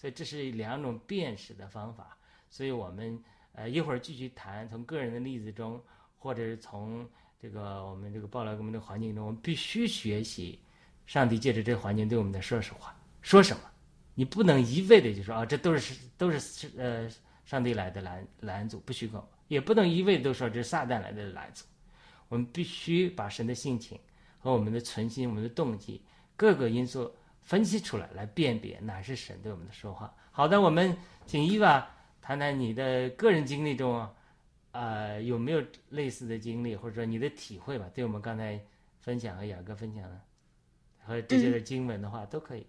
[0.02, 2.18] 所以这是两种辨识的方法。
[2.50, 5.80] 所以我们呃一会儿继续谈，从个人的例子中，
[6.18, 7.08] 或者是从
[7.40, 10.60] 这个我们这个暴乱革命的环境中，我们必须学习
[11.06, 13.62] 上帝借着这个环境对我们的说实话，说什么？
[14.16, 17.08] 你不能一味的就说啊，这都是都是呃
[17.46, 21.64] 上帝来的拦拦阻，不许可；也不能一味的都说这是撒旦来的拦阻。
[22.28, 24.00] 我们必须把神的性情
[24.40, 26.02] 和我们的存心、我们的动机
[26.36, 30.14] 各个因素分析出来，来辨别哪是神对我们的说话。
[30.32, 31.88] 好的，我们请伊娃
[32.22, 34.08] 谈谈你的个人经历中，
[34.72, 37.90] 呃，有没有类似的经历，或者说你的体会吧？
[37.94, 38.60] 对我们刚才
[39.00, 40.22] 分享和雅哥分享的
[41.04, 42.66] 和这些的经文的话，都可以。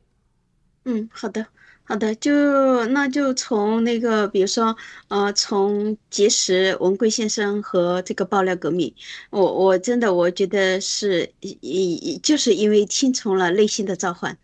[0.84, 1.46] 嗯，好的，
[1.84, 4.76] 好的，就那就从那个，比如说，
[5.08, 8.92] 呃，从结识文贵先生和这个爆料革命，
[9.30, 14.36] 我我真的我觉得是，一就是因为听从了内心的召唤，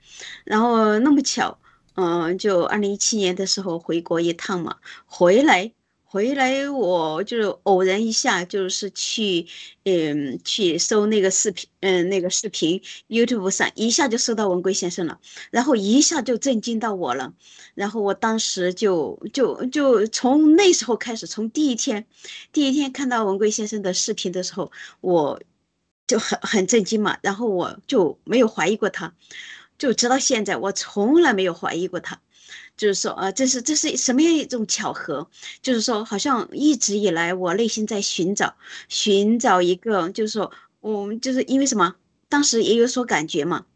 [0.45, 1.59] 然后那么巧，
[1.97, 5.73] 嗯，就二零一七年的时候回国一趟嘛，回来。
[6.11, 9.47] 回来我就偶然一下，就是去，
[9.85, 17.35] 嗯，去搜那个视频，嗯，那个视频，YouTube 上一下就搜到文贵先生了，然后一下就震惊到我了，
[17.75, 22.07] 然后我当时就就就从那时候开始，从第一天，
[22.55, 25.43] 第一天看到文贵先生的视频的时候，我
[26.07, 29.13] 就很很震惊嘛，然后我就没有怀疑过他，
[29.77, 32.19] 就直到现在，我从来没有怀疑过他。
[32.79, 35.29] 就是说，呃，这是这是什么样一种巧合？
[35.61, 38.57] 就是说，好像一直以来我内心在寻找，
[38.89, 41.97] 寻找一个，就是说，我们就是因为什么？
[42.31, 43.67] 当时也有所感觉嘛。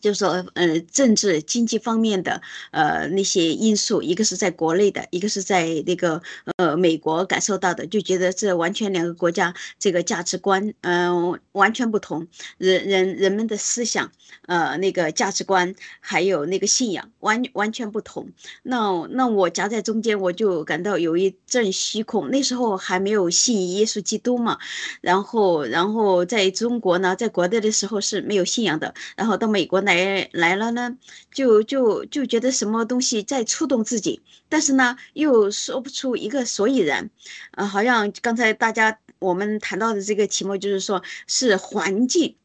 [0.00, 6.20] 就是说，呃，政治经济方面的，呃，那些因素，一个是在国内的，一个是在那个，
[6.56, 14.10] 呃，美国感受到的，就觉得这完全两个国家这个价值观，嗯，完全不同，人人人们的思想，
[14.46, 18.30] 呃，那个价值观还有那个信仰完完全不同。
[18.62, 22.30] 那那我夹在中间，我就感到有一阵虚空。
[22.30, 24.58] 那时候还没有信耶稣基督嘛，
[25.02, 29.89] 然后然后在中国呢，在国内的时候是没有信仰的，然后到美国呢。
[29.94, 30.96] 来来了呢，
[31.32, 37.10] 就就就觉得什么东西在触动自己，但是呢，又说不出一个所以然，
[37.50, 42.36] 啊，好像刚才大家我们谈到的这个题目，就是说是环境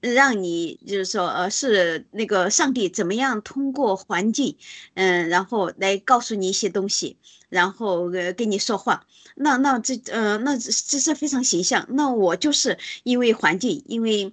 [0.00, 4.56] 让你，就是说呃，是那个上帝怎么样通过环境，
[4.94, 7.16] 嗯，然后来告诉你一些东西，
[7.48, 14.32] 然后呃跟你说话，那那这呃那这是非常形象，那我就是因为环境，因为。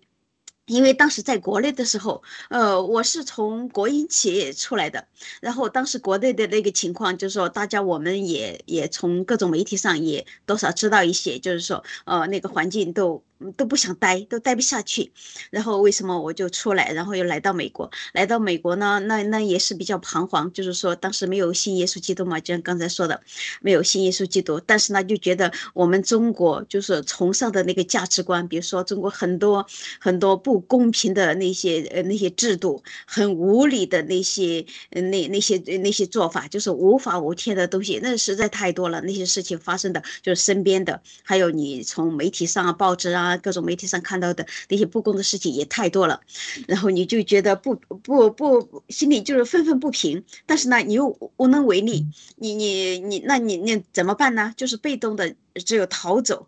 [0.70, 5.06] 因为当时在国内的时候，呃，我是从国营企业出来的，
[5.42, 13.22] 然后当时国内的那个情况，就是说大家我们也也从各种媒体上也多少知道一些，就是说，呃，那个环境都。
[13.56, 15.12] 都不想待，都待不下去。
[15.50, 17.90] 然后为什么我就出来，然后又来到美国？
[18.14, 23.22] 来到美国呢，那那也是比较彷徨，就是说当时没有信耶稣基督嘛，就像刚才说的，
[23.62, 24.60] 没有信耶稣基督。
[24.66, 29.66] 但是呢，就觉得我们中国就是崇尚的那个价值观，比如说中国很多
[30.00, 39.00] 很多不公平的那些呃那些制度，很无理的那些那那些那些做法，就是无法无天的东西，那实在太多了。
[39.02, 43.29] 那些事情发生的，就是身边的，还有你从媒体上啊、报纸啊。
[43.30, 46.20] 啊，各种媒体上看到的那些不公的事情也太多了，
[46.68, 50.24] 然后你就觉得不不不，心里就是愤愤不平。
[50.46, 52.06] 但是呢，你又无能为力，
[52.38, 54.54] 你你你，那你你怎么办呢？
[54.58, 56.48] 就是被动的，只有逃走。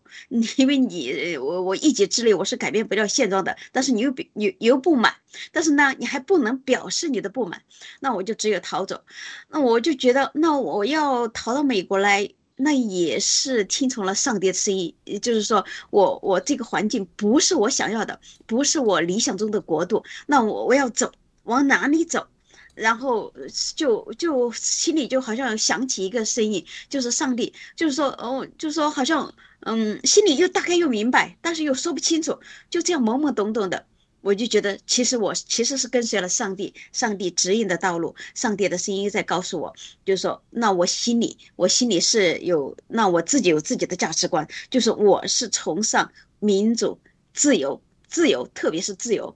[0.57, 5.13] 因为你我我一己之力我是改变不了现状的，但是你又你又不满，
[5.51, 7.61] 但是呢，你还不能表示你的不满，
[7.99, 9.03] 那我就只有逃走。
[9.49, 12.29] 那我就觉得，那我要逃到美国来。
[12.61, 21.11] 那也是听从了上帝的声音，就是说我我这个环境不是我想要的，不是我理想中的国度，那我我要走
[21.43, 22.27] 往哪里走？
[22.73, 23.33] 然后
[23.75, 32.39] 就就心里就好像想起一个声音，就是上帝，就是说哦，就是说好像嗯，心里又大概又明白，但是又说不清楚，
[32.69, 33.85] 就这样懵懵懂懂的。
[34.21, 46.99] 我就觉得，其实我其实是跟随了上帝，上帝指引的道路，上帝的声音在告诉我，就是说，那我心里，我心里是有，那我自己有自己的价值观，就是我是崇尚民主、
[47.33, 49.35] 自由、自由，特别是自由。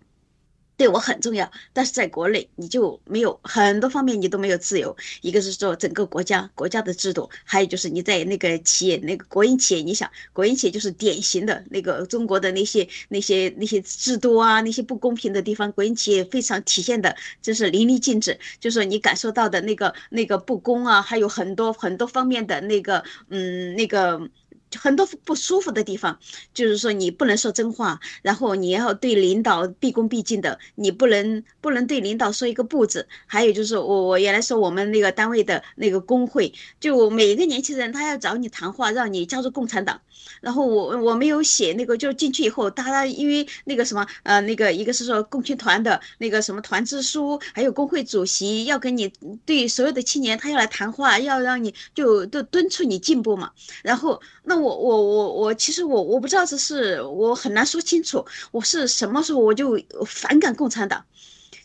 [0.77, 4.95] 对我很重要，但是在国内你就没有很多方面你都没有自由。
[5.21, 18.37] 一个是说整个国家国家的制度，还有就是你在那个企业那个国营企业，你想国营企业就是典型的那个中国的那些那些那些制度啊，那些不公平的地方，国营企业非常体现的，就是淋漓尽致。
[18.59, 24.29] 就是你感受到的那个那个不公啊，还有很多很多方面的那个嗯那个。
[24.77, 26.19] 很多不舒服的地方，
[26.53, 33.07] 就是说你不能说真话，然后你要对领导毕恭毕敬的，你不能不能对领导说一个不字。
[33.25, 40.01] 还有就是我我原来说我们那个单位的那个工会，就每一个年轻人他要找你谈话，让你加入共产党。
[40.41, 49.11] 然后我我没有写那个，就进去以后，他因为那个什么呃那个一个是说共青团的那个什么团支书，还有工会主席要跟你
[49.45, 53.51] 对所有的青年他要来谈话，要让你就都敦促你进步嘛。
[53.83, 61.05] 然后那我我我我其实我我不知道这是我很难说清楚，我是什么时候我就反感共产党。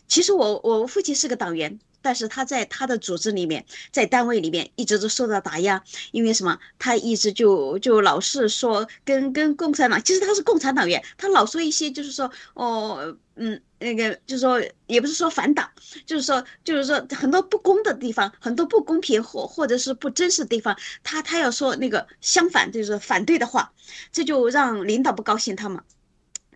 [0.07, 1.79] 其实我我父亲是个党员。
[2.03, 6.57] 但是他在他的组织里面，在单位里面一直都受到打压，因为什么？
[6.79, 15.69] 他一直就就老是说跟跟共产党，其实他是共产党员，他老说一些就是说哦，嗯，那个就是说也不是说反党，
[16.05, 23.73] 就是说就是说很多不公的地方，很多不公平或或者是不真实的地方，他他要说那个相反就是反对的话，
[24.11, 25.83] 这就让领导不高兴他嘛。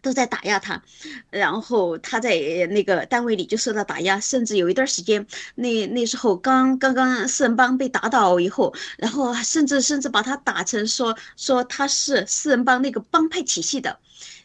[0.01, 0.84] 都在打压他，
[1.32, 2.38] 然后他在
[2.69, 13.97] 那个单位里就受到打压，甚至有一段时间，那那时候刚刚刚四人帮被打倒以后，然后甚至甚至把他打成说说他是四人帮那个帮派体系的。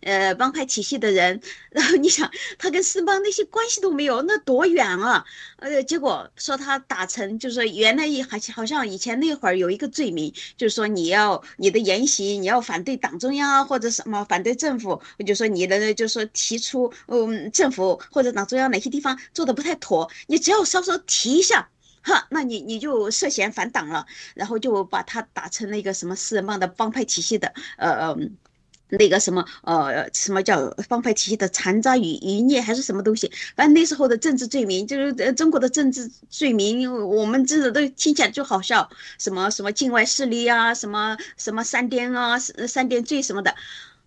[0.02, 1.40] 呃，帮派体系的人，
[1.70, 5.24] 然后你想，他跟四帮那些关系都没有，那多远啊！
[5.56, 21.68] 呃，结果说他打成，就是说原来好像好像以前那会儿有一个罪名，就是说你要你的言行，你要反对党中央或者什么反对政府，就说你的就是说提出，嗯，政府或者党中央哪些地方做的不太妥，你只要稍稍提一下，
[22.02, 28.16] 哈，那你你就涉嫌反党了，然后就把他打成那个什么四人帮的帮派体系的，呃。
[28.90, 33.30] 那个什么呃，什么叫方块体系的残渣与余孽，还是什么东西？
[33.54, 38.88] 反正那时候的政治罪名，就是呃中国的政治罪名，我们真的都听起来就好笑，
[39.18, 43.54] 什么什么境外势力啊，什么什么三颠啊，三颠罪什么的。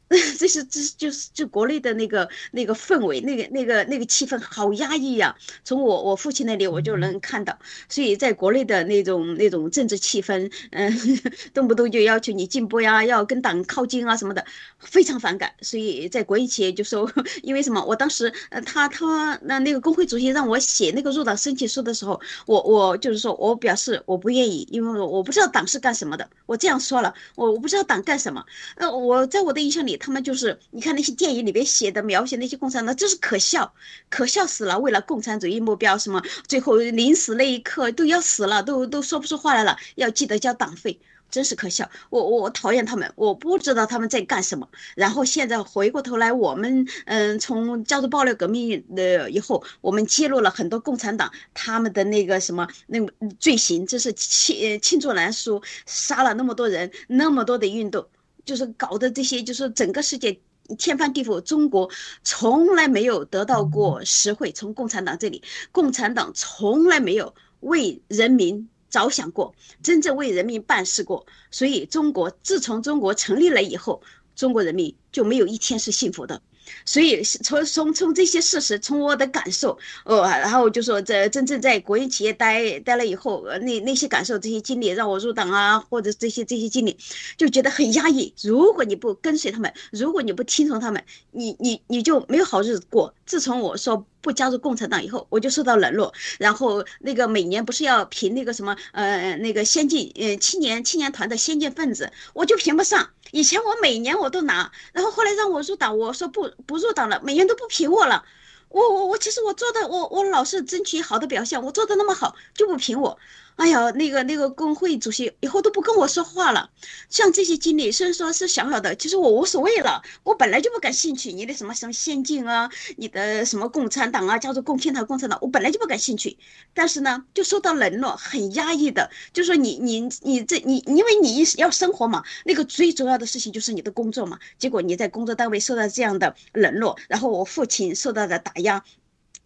[0.37, 5.35] 这是这就是就国内的那个那个氛围，那个那个那个气氛好压抑呀。
[5.63, 7.57] 从我我父亲那里我就能看到，
[7.89, 10.93] 所以在国内的那种那种政治气氛，嗯，
[11.53, 14.45] 动不动就要求你进步呀，要跟党靠近啊什么的，
[14.77, 15.51] 非常反感。
[15.61, 17.83] 所以在国营企业就说， 因为什么？
[17.83, 26.29] 我当时呃他他那那个工会主席让我写那个入党申请书的时候，我我就是说我表示我不愿意，因为我不知道党是干什么的。
[26.45, 28.45] 我这样说了，我我不知道党干什么。
[28.77, 29.99] 那，我在我的印象里。
[30.03, 33.73] 他们就是你看那些电影里边写的描写那些共产党，真是可笑，
[34.09, 34.77] 可笑死了。
[34.77, 40.99] 为了共产主义目标，什么最后临死那一刻都要死了，都都说不出话来了，要记得交党费，
[41.31, 41.89] 真是可笑。
[42.09, 44.67] 我我我讨厌他们，我不知道他们在干什么。
[44.97, 58.05] 然后现在回过头来，我们嗯，从加入爆料革命的以后，我们揭露了很多共产党他们的那个什么那个罪行，这是罄罄竹难书，杀了那么多人，那么多的运动。
[58.45, 60.39] 就是搞的这些，就是整个世界
[60.77, 61.89] 天翻地覆，中国
[62.23, 64.51] 从来没有得到过实惠。
[64.51, 71.25] 从共产党这里，共产党从来没有为人民着想过，真正为人民办事过。
[71.51, 74.01] 所以，中国自从中国成立了以后，
[74.35, 76.41] 中国人民就没有一天是幸福的。
[76.86, 86.97] 所以从从从这些事实，从我的感受，呃，然后就说在真正在国营企业待待了以后，呃那那些感受，这些经历让我入党啊，或者这些这些经历，
[87.38, 88.34] 就觉得很压抑。
[88.41, 93.14] 如果你不跟随他们，如果你不听从他们，你你你就没有好日子过。
[93.26, 96.11] 自从我说不加入共产党以后，我就受到冷落。
[96.39, 103.09] 然后那个每年不是要评那个什么呃那个先进呃青年青年团的先进分子，我就评不上。
[103.32, 108.24] 以前我每年我都拿，然后后来让我入党，我说不不入党了，每年都不评我了。
[108.69, 113.19] 我我我其实我做的我我老是争取好的表现，我做的那么好就不评我。
[113.55, 116.69] 哎呀，那个那个工会主席以后都不跟我说话了。
[117.09, 120.01] 像这些经历，虽然说是小小的，其实我无所谓了。
[120.23, 126.37] 我本来就不感兴趣，你的什么什么先进啊，你的什么共产党啊，叫做共青团、共产党，我本来就不感兴趣。
[126.73, 129.09] 但是呢，就受到冷落，很压抑的。
[129.31, 134.39] 就说你你你这你，因为你要生活嘛，那个最重要的事情就是你的工作嘛。
[134.57, 138.83] 结果你在工作单位受到这样的冷落，然后我父亲受到的打压。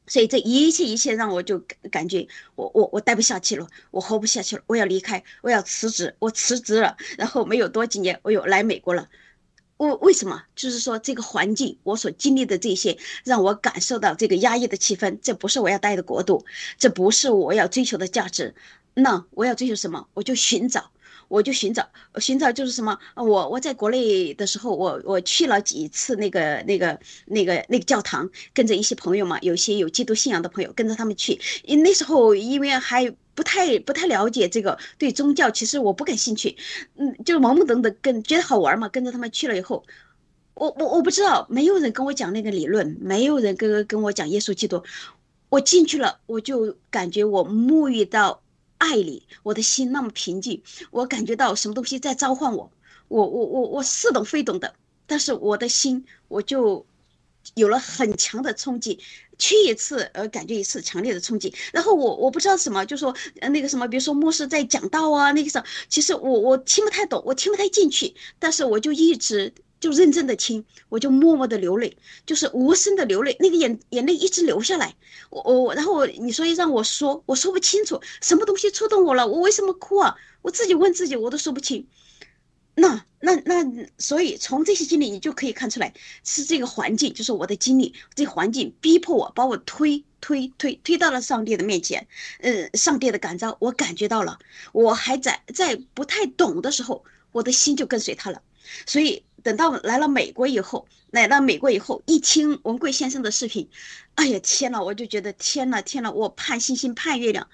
[0.08, 9.08] 所以这一切一切让我就感感觉我我我待不下去了，我活不下去了，我要离开，我要辞职，我辞职了，然后没有多几年，我又来美国了。
[9.78, 10.42] 我为什么？
[10.56, 16.46] 就是说这个环境，我所经历的这些，让我感受到这个压抑的气氛，这不是我要待的国度，
[16.80, 18.56] 这不是我要追求的价值。
[18.96, 20.08] 那我要追求什么？
[20.16, 20.90] 我就寻找。
[21.28, 21.88] 我就寻找，
[22.20, 22.98] 寻找就是什么？
[23.16, 31.40] 我我在国内的时候，我我去了几次那个那个那个那个教堂，跟着一些朋友嘛，有些有基督信仰的朋友，跟着他们去。
[31.64, 36.56] 因那时候因为还不太不太了解这个对宗教，其实我不感兴趣，
[36.96, 39.84] 嗯，就懵懵懂懂跟觉得好玩嘛，跟着他们去了以后，
[40.54, 44.82] 我我我不知道，没有人跟我讲那个理论，没有人跟跟我讲耶稣基督，
[45.50, 48.42] 我进去了，我就感觉我沐浴到
[48.78, 50.62] 爱里，我的心那么平静，
[50.92, 52.72] 我感觉到什么东西在召唤我，
[53.08, 54.76] 我我我我似懂非懂的，
[55.06, 56.86] 但是我的心我就
[57.56, 59.00] 有了很强的冲击。
[59.40, 61.54] 去一次，呃，感觉一次强烈的冲击。
[61.72, 63.16] 然后我我不知道什么，就说
[63.52, 74.96] 那个什么，比如说牧师在讲道啊，那个什么，其实我我听不太懂，我听不太进去，但是我就一直就认真的听，我就默默的流泪，就是无声的流泪，那个眼眼泪一直流下来。
[75.30, 79.28] 我我然后我你说让我说，我说不清楚，什么东西触动我了？
[79.28, 80.16] 我为什么哭啊？
[80.42, 81.88] 我自己问自己，我都说不清。
[82.80, 92.08] 那那那，所以从这些经历，你就可以看出来，是这个环境，就是我的经历，这环境逼迫我，把我推推推推到了上帝的面前。
[92.40, 94.38] 嗯，上帝的感召，我感觉到了。
[94.74, 98.44] 我还在在不太懂的时候，我的心就跟随他了。
[98.86, 103.70] 所以等到来了美国以后，来了美国以后，一听文贵先生的视频，
[104.16, 107.48] 哎呀天呐，我就觉得天呐天呐，我盼星星盼月亮，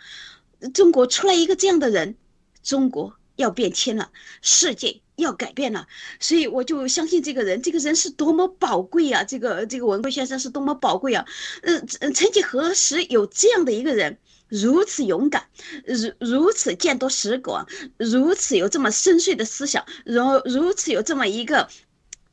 [0.73, 2.15] 中国出来一个这样的人，
[2.63, 4.09] 中国要变天了，
[4.41, 5.01] 世界。
[5.15, 5.87] 要改变了，
[6.19, 9.23] 所以我就相信这个人，这个人是多么宝贵啊！
[9.23, 11.23] 这个这个文贵先生是多么宝贵啊！
[11.61, 11.79] 呃，
[12.11, 14.17] 曾几何时有这样的一个人，
[14.47, 15.45] 如此勇敢，
[15.85, 17.63] 如如此见多识广，
[17.97, 21.69] 如此有这么深邃的思想，如如此有这么一个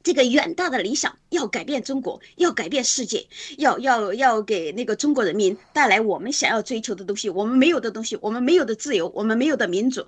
[0.03, 3.26] 这个远大的理想，要改变中国，要改变世界，
[3.59, 10.07] 要要要给那个中国人民带来我们想要追求的东西，我们没有的东西，我们没有的自由，我们没有的民主。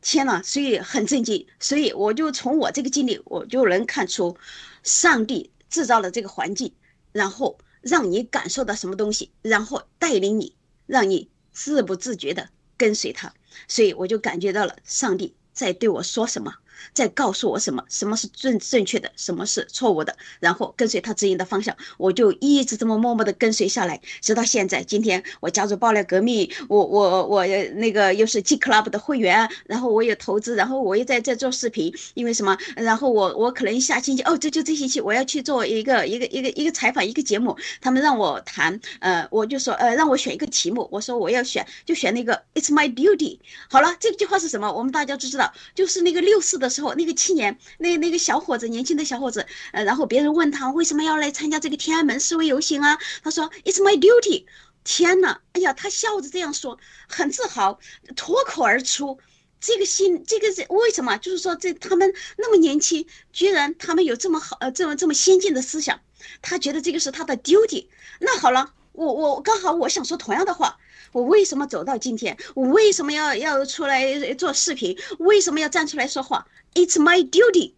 [0.00, 4.36] 天呐，所以很震惊，所以我就从我这个经历，我就能看出，
[4.82, 6.72] 上帝制造了这个环境，
[7.10, 10.54] 然后让你感受到什么东西，然后带领你，
[10.86, 13.32] 让你自不自觉的跟随他，
[13.66, 16.54] 所以我就感觉到了上帝在对我说什么。
[16.92, 24.82] 在告诉我什么，什么是正正确的，什么是错误的，然后跟随他指引的方向，我就一直这么默默的跟随下来，直到现在。
[24.82, 32.56] 今天我加入爆料革命，我我我那个又是 G Club 的会员，然后我也投资，然后我又在在做视频，因为什么？
[32.76, 43.38] 然后我我可能下星期哦，这就这星期我要去做一个一个一个一个采访一个节目，他们让我谈，呃，我就说呃让我选一个题目，我说我要选就选那个 It's my duty。
[43.70, 44.70] 好了，这句话是什么？
[44.70, 46.63] 我们大家都知道，就是那个六四的。
[46.64, 52.98] 的时候，那个青年，那那个小伙子，年轻的小伙子，呃，然后别人问他为什么要来参加这个天安门示威游行啊？
[53.22, 54.46] 他说：“It's my duty。”
[54.84, 57.78] 天呐，哎呀，他笑着这样说，很自豪，
[58.16, 59.18] 脱口而出。
[59.60, 61.16] 这个心，这个是为什么？
[61.16, 66.00] 就是说，这他们那么年轻，居然他们有这么好，呃，这么这么先进的思想，
[66.42, 67.86] 他觉得这个是他的 duty。
[68.20, 70.78] 那好了，我我刚好我想说同样的话。
[71.14, 72.36] 我为什么走到今天？
[72.56, 74.98] 我为什么要要出来做视频？
[75.20, 76.44] 为什么要站出来说话
[76.74, 77.74] ？It's my duty，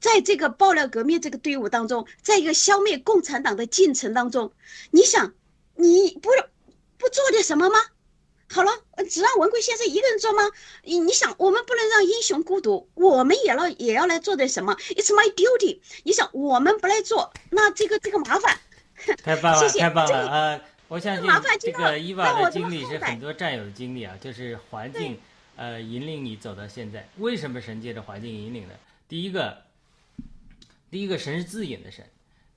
[0.00, 4.52] 在这个爆料革命这个队伍当中，在一个消灭共产党的进程当中，
[4.90, 5.34] 你想，
[5.76, 6.30] 你不
[6.96, 7.78] 不做点什么吗？
[8.48, 8.72] 好了，
[9.10, 10.42] 只让文贵先生一个人做吗？
[10.82, 15.80] 你你想，我们不能让英雄孤独，我们也要也要来做点什么？It's my duty。
[16.04, 18.58] 你想，我们不来做，那这个这个麻烦。
[19.22, 20.60] 太棒了，谢谢太棒了啊！
[20.92, 21.24] 我相信
[21.58, 25.18] 这个伊娃的经历是很多战友的经历啊，就是环境，
[25.56, 27.08] 呃，引领你走到现在。
[27.16, 28.74] 为什么神借着环境引领呢？
[29.08, 29.62] 第一个，
[30.90, 32.04] 第一个神是自引的神，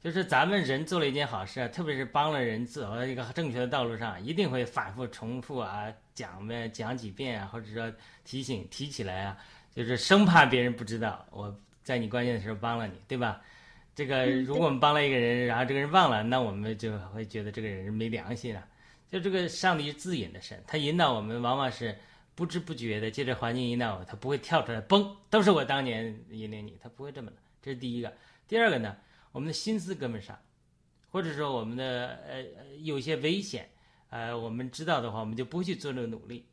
[0.03, 7.89] 就是咱们人做了一件好事啊，特别是帮了人走到一个正确的道路上，一定会反复重复啊，讲呗，讲几遍啊，或者说
[8.25, 9.38] 提醒提起来啊，
[9.73, 13.41] 就是生怕别人不知道我在你关键的时候帮了你，对吧？
[13.95, 18.67] 这个，如果我们帮了一个人，然后这个人忘了，那我们就会觉得这个人没良心了。
[19.09, 21.97] 就这个上帝是自引的神，他引导我们往往是
[22.35, 27.37] 不知不觉的，借着环境引导我，他不会跳出来，嘣，都是我当年引领你，他不会这么的。
[27.61, 28.13] 这是第一个。
[28.49, 28.97] 第二个呢，
[29.31, 30.37] 我们的心思跟不上，
[31.09, 32.43] 或者说我们的呃
[32.81, 33.69] 有些危险，
[34.09, 36.45] 呃，我们知道的话，我们就不会去做这个努力。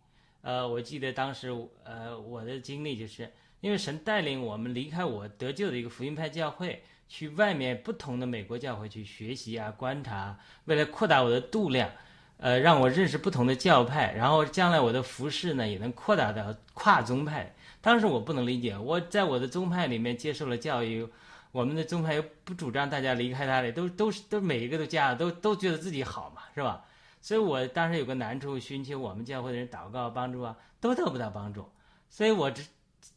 [0.43, 1.49] 呃，我记得当时
[1.83, 3.29] 呃我的经历就是，
[3.61, 6.85] 因为神带领我们离开我得救的一个福音派教会。
[7.13, 10.35] 去外面不同的美国教会去学习啊，观察，
[10.65, 11.91] 为了扩大我的度量，
[12.39, 17.55] 呃，让我认识不同的教派，然后将来我的服饰呢也能扩大到跨宗派。
[17.83, 21.07] 当时我不能理解，我在我的宗派里面接受了教育，
[21.51, 26.83] 我们的宗派又不主张大家离开他里，都都是都每一个都加，都都觉得自己好嘛，是吧？
[27.21, 31.71] 所以我当时有个难处，寻求我们教会的人祷告帮助啊，都得不到帮助，
[32.09, 32.63] 所以我这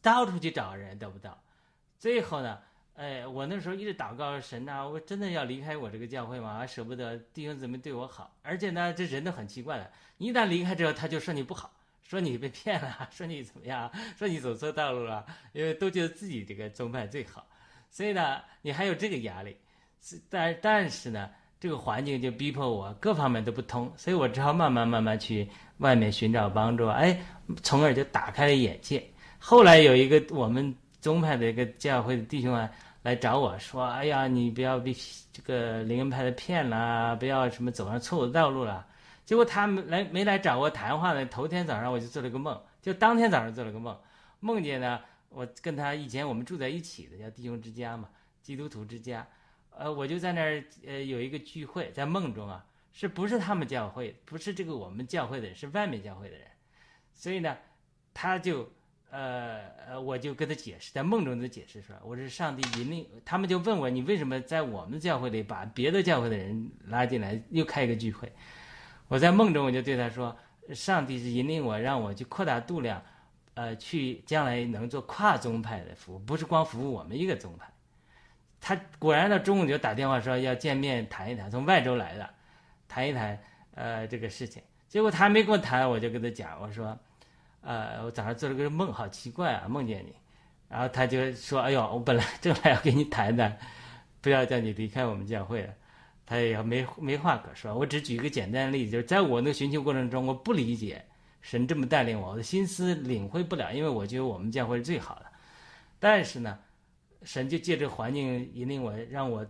[0.02, 1.42] 到处去找人得不到，
[1.98, 2.60] 最后呢。
[2.96, 6.66] 哎，我那时候一直祷告神呐，我真的要离开我这个教会吗？
[6.66, 11.70] 舍不得弟兄姊妹对我好，而且呢，这人都很奇怪的，一旦离开之后，他就说你不好，
[12.02, 17.46] 说你被骗了， 说你怎么样，说你走错道路了，因为都觉得自己这个宗派最好，
[17.92, 19.58] 所以呢，你还有这个压力，
[20.30, 21.30] 但但是呢，
[21.60, 25.46] 这个环境就逼迫我各方面都不通，所以我只好慢慢慢慢去
[25.80, 27.20] 外面寻找帮助，哎，
[27.62, 29.06] 从而就打开了眼界。
[29.38, 32.72] 后来有一个我们宗派的一个教会的弟兄啊。
[33.06, 34.92] 来找我说：“哎呀，你不要被
[35.32, 38.84] 这个灵恩派的骗了，不要什么走上错误的道路了。”
[39.24, 41.24] 结果他们来没来找我谈话呢？
[41.28, 43.96] 头天早上我就做了个梦，就当天早上做了个梦，
[44.40, 45.00] 梦见呢，
[45.30, 48.10] 我跟他以前我们住在一起的，叫弟兄之家嘛，
[48.42, 49.28] 基督徒之家。
[49.70, 54.20] 呃，我就在那儿呃有一个聚会，在梦中啊，是不是他们教会？
[54.26, 56.48] 不是这个我们教会的人，是外面教会的人。
[57.14, 57.56] 所以呢，
[58.16, 58.68] 他就。
[59.16, 63.08] 呃呃，我就跟他解释，在梦中就解释说，我是上帝引领。
[63.24, 68.30] 他们就问我，你为什么在我们教会里把别的教会的人拉进来，又开一个聚会？
[69.08, 70.36] 我在梦中我就对他说，
[70.74, 73.02] 上帝是引领我，让我去扩大度量，
[73.54, 77.72] 呃，去将来能做跨宗派的服务，不是光服务我们一个宗派。
[78.60, 82.30] 他果然到中午就打电话说要见面谈一谈，从外州来的，
[82.90, 83.40] 谈一谈
[83.76, 84.62] 呃这个事情。
[84.90, 87.00] 结果他还没跟我谈，我就跟他讲，我说。
[87.66, 90.14] 呃，我早上做了个梦，好奇怪啊，梦见你，
[90.70, 93.58] 然后他就说：“哎呦，我本来正来要跟你谈谈，
[94.22, 95.74] 不要叫你离开我们教会了。”
[96.28, 97.76] 他也没没话可说。
[97.76, 101.04] 我只举一个简单的例子，就是在我那个寻求过程中，我不理解
[101.42, 105.26] 神这么带领我，我的心思领会不了，因为我觉得我们教会是最好的。
[106.00, 106.60] 但是呢，
[107.24, 109.46] 神就借这个环境引领我，让我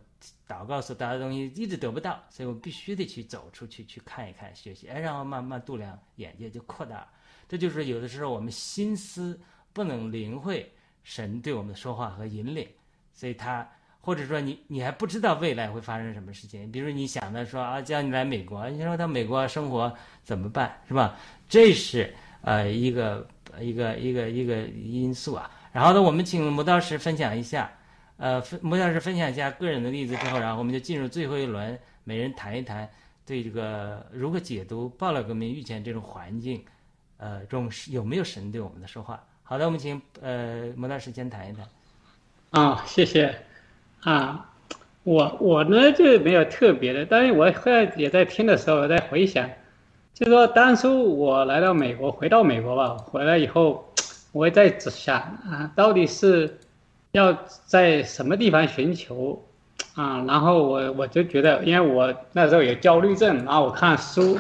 [0.47, 7.07] 祷告所得的东西一直得不到，所以我必须得去走出去去看一看、学习，哎，让我慢慢度量眼界，就扩大。
[7.47, 9.39] 这就是有的时候我们心思
[9.73, 10.71] 不能领会
[11.03, 12.67] 神对我们的说话和引领，
[13.13, 13.67] 所以他
[14.01, 16.71] 或者说你你还不知道未来会发生什么事情。
[16.71, 19.93] 比如你想的说啊，叫你来美国，你说到美国生活
[20.23, 21.17] 怎么办，是吧？
[21.47, 23.27] 这是呃一个
[23.59, 25.49] 一个一个一个因素啊。
[25.71, 27.71] 然后呢，我们请魔道师分享一下，
[28.17, 32.89] 呃，魔道师分享一下个人的例子之后，然后我们就进入最后一轮，每人谈一谈
[33.25, 36.63] 对这个如何解读暴乱革命遇见这种环境。
[37.17, 39.23] 呃，中有没有神对我们的说话？
[39.43, 41.65] 好的，我们请呃摩大师先谈一谈。
[42.49, 43.35] 啊，谢谢。
[44.01, 44.49] 啊，
[45.03, 49.49] 我我呢就没有特别的，但是我后来也在听的时候，我在回想，
[50.13, 53.87] 就是说当初我来到美国，回到美国吧，回来以后，
[54.31, 56.59] 我也在想啊，到底是
[57.11, 59.43] 要在什么地方寻求
[59.93, 60.23] 啊？
[60.27, 64.37] 然后我我就觉得，因为我那时候有焦虑症，然后我看书。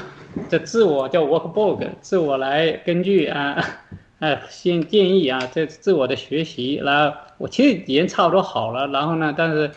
[0.49, 3.57] 这自我叫 workbook，自我来根据啊，
[4.19, 9.71] 呃， 先建议啊，这自我的学习，然后我其实已经差不多好了，然后呢，但是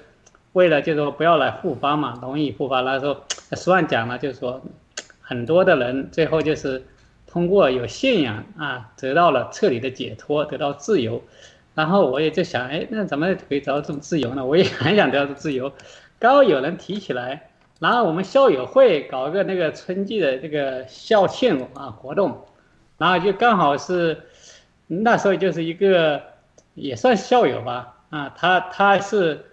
[0.52, 3.16] 为了就是说不要来复发嘛，容易复发，那时候
[3.56, 4.60] 实话讲呢，就是说
[5.20, 6.84] 很多的人最后就是
[7.26, 11.22] 通过有信仰啊，得到了彻底的解脱，得到自由，
[11.74, 14.44] 然后我也在想，哎，那怎么可以得到这种自由呢？
[14.44, 15.72] 我也很想得到自由，
[16.18, 17.47] 刚有人提起来。
[17.78, 22.44] 然后我们校友会搞一个那个春季的这个校庆啊活动，
[22.98, 24.20] 然后就刚好是
[24.88, 26.20] 那时候就是一个
[26.74, 29.44] 也算校友吧啊，他他是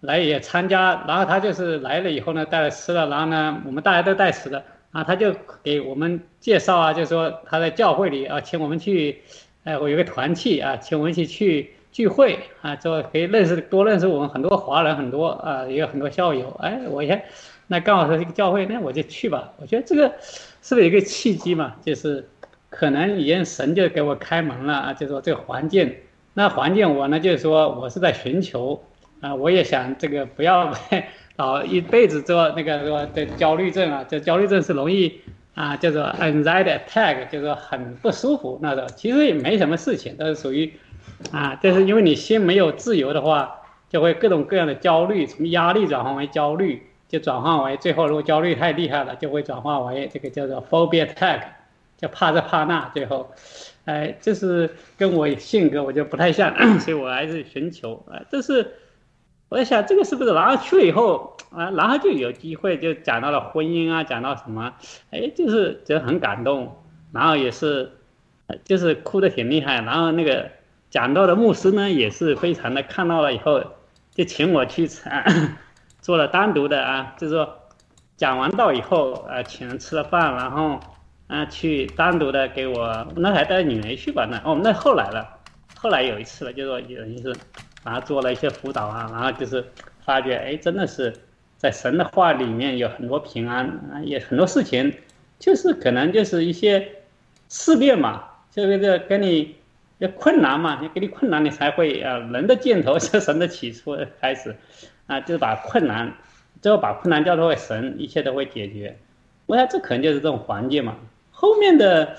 [0.00, 9.20] 来也参加，然后他就是来了以后呢带了吃的，然后呢我们大家都带吃的啊，他就给我们介绍啊，就说他在教会里啊请我们去，
[9.64, 17.22] 哎我有个团契啊，请我们一起去聚会啊，就可以认识多认识我们很多华人很多啊，也有很多校友，哎我也。
[17.66, 19.52] 那刚好是一个教会，那我就去吧。
[19.58, 20.14] 我觉得这个
[20.62, 21.74] 是不是一个契机嘛？
[21.82, 22.28] 就是
[22.68, 25.94] 可能已经神就给我开门了啊，就说这个环境，
[26.34, 28.84] 那环境我呢就是说我是在寻求
[29.20, 30.74] 啊，我也想这个不要
[31.36, 35.20] 老一辈子做那个说的焦虑症啊，这焦虑症是容易
[35.54, 38.86] 啊叫做 anxiety attack，就是很不舒服那种。
[38.94, 40.72] 其实也没什么事情，都是属于
[41.32, 46.82] 啊，但是因为你心没有自由的话，就会各种各样的焦虑，从压力转化为焦虑。
[47.14, 51.42] 就转化为最后，如果焦虑太厉害了，就会转化为这个叫做 phobia attack，
[51.96, 52.90] 就怕这怕那。
[52.92, 53.30] 最后，
[53.84, 58.18] 哎，这是跟我性格我就不太像， 所以我还是寻求啊。
[58.28, 58.68] 这是
[59.48, 64.74] 我在想，这个是不是然后去了以后啊，然后就有机会就讲到了婚姻啊，讲到什么，
[65.12, 66.76] 哎，就是觉得很感动，
[67.12, 67.92] 然后也是，
[68.64, 69.80] 就是哭的挺厉害。
[69.82, 70.50] 然后那个
[70.90, 73.62] 讲到的牧师呢，也是非常的看到了以后，
[74.12, 75.56] 就请我去参。
[76.04, 77.62] 做了单独的啊，就是说
[78.14, 80.78] 讲完道以后，呃，请人吃了饭，然后
[81.28, 84.28] 啊去单独的给我，那还带女儿去吧？
[84.30, 85.26] 那哦，那后来了，
[85.74, 87.34] 后来有一次了，就是说有人是，
[87.82, 89.64] 然后做了一些辅导啊，然后就是
[90.04, 91.10] 发觉，哎，真的是
[91.56, 94.92] 在神的话里面有很多平安啊，也很多事情，
[95.38, 96.86] 就是可能就是一些
[97.48, 99.56] 事变嘛，这个这跟你
[100.00, 104.54] 要困难嘛，你给你困难，你才会啊，人的箭头是神的起初开始，
[105.06, 106.12] 啊，就是把困难，
[106.62, 108.96] 最后把困难交托给神，一切都会解决。
[109.46, 110.96] 我想这可能就是这种环境嘛。
[111.30, 112.16] 后面的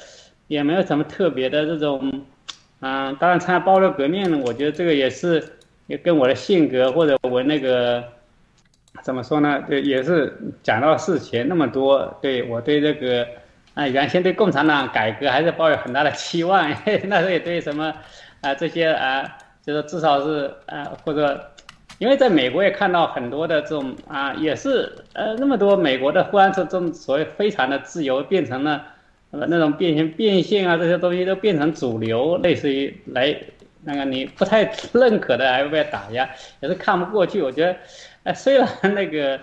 [0.47, 2.23] 也没有什么特别的这种，
[2.79, 5.43] 啊，当然参加暴乱革命，我觉得这个也是
[5.87, 8.03] 也跟我的性格或者我那个
[9.01, 9.63] 怎么说呢？
[9.67, 13.27] 对，也是讲到事情那么多，对我对这个。
[13.73, 16.73] 啊，原先对共产党改革还是抱有很大的期望，
[17.09, 17.93] 那时候也对什么，
[18.39, 21.51] 啊这些啊，就是至少是啊，或者，
[21.97, 28.85] 因为在美国也看到很多的这种啊，也是呃那么多美国的忽然这种所谓非常的自由变成了，
[29.31, 33.35] 呃那种变形变性啊这些东西都变成主流，类似于来
[33.83, 36.29] 那个你不太认可的还会被打压，
[36.61, 37.41] 也是看不过去。
[37.41, 37.75] 我觉得，
[38.23, 39.39] 呃虽然那个，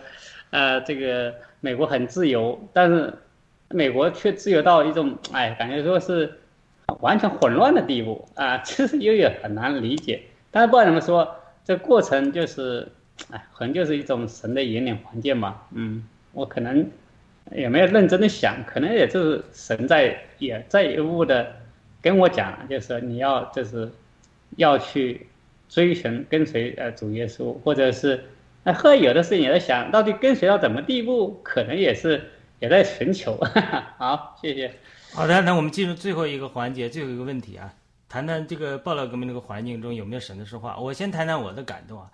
[0.50, 3.12] 呃这个美国很自由，但是。
[3.74, 6.30] 美国却自由到一种，哎，感觉说是
[7.00, 10.20] 完全混乱的地步啊，其实又也很难理解。
[10.50, 11.26] 但是不管怎么说，
[11.64, 12.86] 这过程就是，
[13.30, 15.66] 哎，可能就是一种神的引领环境吧。
[15.72, 16.90] 嗯，我可能
[17.52, 21.56] 也没有认真的想，可能也就是神在也在一步的
[22.00, 23.90] 跟我讲，就是你要就是
[24.56, 25.26] 要去
[25.68, 28.24] 追寻跟随呃主耶稣，或者是
[28.64, 32.20] 哎，后来有的时候也在想到底跟随到怎么地步，可能也是。
[32.62, 33.36] 也在寻求，
[33.98, 34.72] 好，谢谢。
[35.12, 37.74] 好的，那我们进入最后一个环节，最后一个问题啊，
[38.12, 40.76] 谈谈这个暴乱革命这个环境中有没有神的说话。
[40.76, 42.12] 我先谈谈我的感动啊，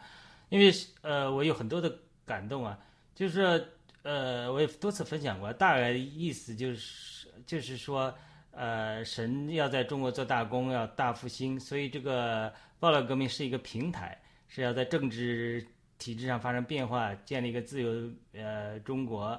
[0.49, 1.93] 因为呃，我有很多的
[2.25, 2.79] 感动啊，
[3.17, 3.67] 就是
[4.05, 8.15] 呃，我也多次分享过，大概意思就是就是说，
[8.53, 15.67] 呃，神要在中国做大功，要大复兴，所以这个暴乱革命是一个平台，是要在政治
[15.99, 18.09] 体制上发生变化，建立一个自由
[18.41, 19.37] 呃中国。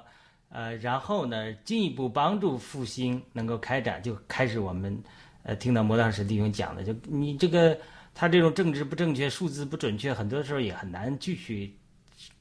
[0.50, 5.02] 呃，然后呢，进一步帮助复兴能够开展，就开始我们，
[5.42, 7.78] 呃，听到摩道师弟兄讲的，就你这个
[8.14, 11.76] 他这种政治不正确、数字不准确，很多时候也很难继续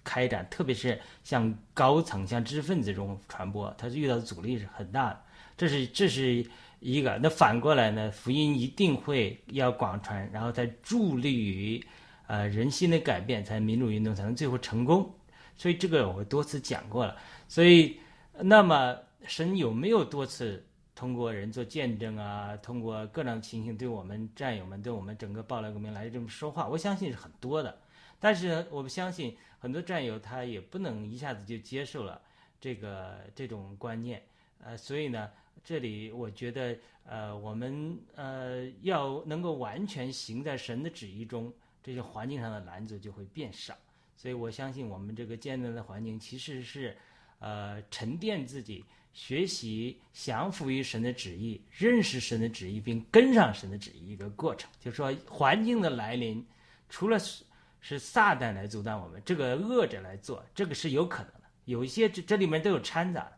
[0.04, 5.22] 开展，特别是像高层、像知识分子中传播，它是遇到的阻力是很大的。
[5.56, 6.46] 这是这是
[6.80, 7.18] 一个。
[7.22, 11.86] 那反过来呢，福音一定会要广传，然后再助力于
[12.28, 15.14] 呃人心的改变，才民主运动才能最后成功。
[15.58, 17.16] 所以这个我多次讲过了。
[17.48, 17.98] 所以，
[18.42, 20.66] 那么神有没有多次
[21.00, 22.58] 通过人做见证啊？
[22.58, 26.68] 通过各种情形对我们战友们、对我们整个暴乱革命来这么说话？
[26.68, 27.74] 我相信是很多的。
[28.20, 32.22] 但是我们相信很多战友他也不能一下子就接受了
[32.60, 34.22] 这个这种观念。
[34.62, 35.32] 呃，所以呢，
[35.64, 43.74] 这里我觉得，呃，我们呃要能够完全行在神的旨意中，这些环境上的拦阻就会变少。
[44.18, 46.98] 所以我相信我们这个艰难的环境其实是。
[47.42, 54.70] 呃，沉淀自己，学习降服于神的旨意，认识神的旨意，并跟上神的旨意一个过程。
[54.80, 56.46] 就是说环境的来临，
[56.90, 57.44] 除了是
[57.82, 61.42] 是撒旦来阻挡我们，这个恶者来做，这个是有可能的。
[61.66, 63.34] 有一些这这里面都有掺杂的。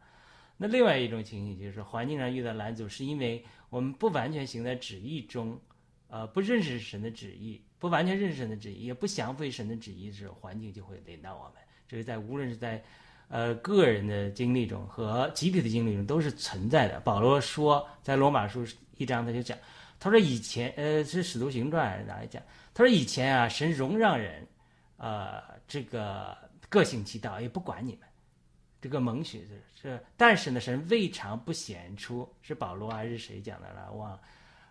[0.58, 5.60] 那另外一种情形就是环境上遇到拦阻，是因为我们不完全行在旨意中，
[6.10, 11.54] 呃，不认识神的旨意，不完全认识神的旨意，也不降服于神的旨意的时候，环境就会领导我们。
[11.88, 12.84] 这是在无论是在。
[13.32, 17.00] 呃，个人的经历中和集体的经历中都是存在的。
[17.00, 18.68] 保罗说，在罗马书
[18.98, 19.58] 一章他就讲，
[19.98, 22.44] 他说以前，呃，是使徒行传哪里讲？
[22.74, 24.46] 他说以前啊，神容让人，
[24.98, 28.02] 呃，这个个性其道，也不管你们，
[28.82, 33.94] 这个蒙许是是，但是呢，神未尝不显出，是保罗还是谁讲的了？
[33.94, 34.12] 忘，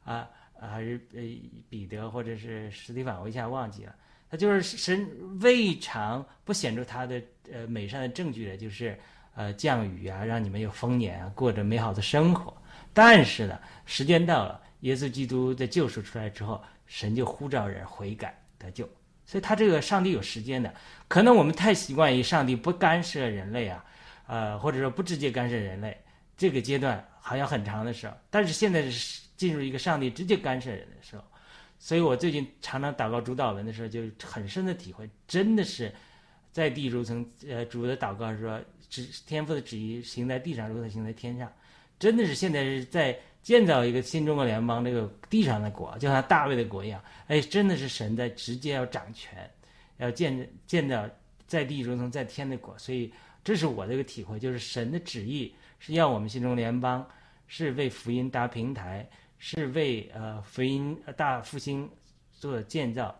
[0.04, 0.28] 啊
[0.60, 1.22] 啊，还是呃
[1.70, 3.94] 彼得或者是史蒂芬，我一下忘记了。
[4.30, 5.08] 他就是神
[5.40, 7.20] 未尝不显出他的
[7.52, 8.96] 呃美善的证据的，就是
[9.34, 12.56] 呃降雨啊，让你们有丰年啊，过着美好的生活。
[12.94, 18.88] 但是呢，时间到了，耶稣基督的救赎出来之后，神就呼召人悔改得救。
[19.26, 20.72] 所以他这个上帝有时间的，
[21.08, 23.84] 可能我们太习惯于上帝不干涉人类啊，
[24.26, 25.96] 呃或者说不直接干涉人类
[26.36, 31.24] 这个阶段好像很长的时候，但是现在是进入一个上帝直接干涉人的时候。
[31.82, 35.90] 所以我最近常常祷告主祷文的时候，就很深的体会，真的是
[36.52, 38.60] 在地如曾呃主的祷告说，
[38.90, 41.50] 指天父的旨意行在地上，如同行在天上，
[41.98, 49.50] 真的是现在是在建造一个新中国联邦这个地上的国，就像大卫的国一样，哎，真的是神在直接要掌权，
[49.96, 51.08] 要建建造
[51.46, 53.10] 在地如同在天的国，所以
[53.42, 57.08] 这是我这个体会，就是神的旨意是要我们新中国联邦
[57.46, 59.08] 是为福音搭平台。
[59.42, 61.88] 是为呃福音大复兴
[62.30, 63.18] 做建造，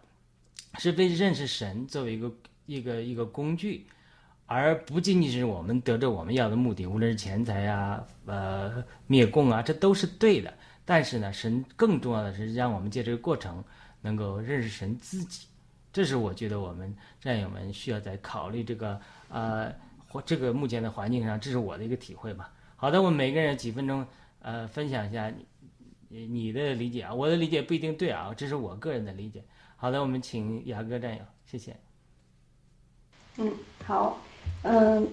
[0.79, 2.33] 是为认识神作为一个
[2.66, 3.87] 一个一个工具，
[4.45, 10.53] 而不仅仅是我们得着我们要的目的，无论是钱财啊、呃灭共啊，这都是对的。
[10.85, 13.64] 但是呢，神更重要的是让我们借这个过程
[14.03, 15.47] 能够认识神自己，
[15.91, 19.01] 这是我觉得我们战友们需要在考虑这个
[19.31, 19.73] 呃
[20.27, 22.53] 这个目前的环境上，这是我的一个体会吧。
[22.77, 24.07] 好的，我们每个人几分钟
[24.43, 25.33] 呃分享一下
[26.13, 29.45] 你的理解啊，我的理解不一定对啊，这是我个人的理解。
[29.77, 31.77] 好的，我们请雅哥战友，谢谢。
[33.39, 33.53] 嗯，
[33.87, 34.21] 好，
[34.65, 35.07] 嗯，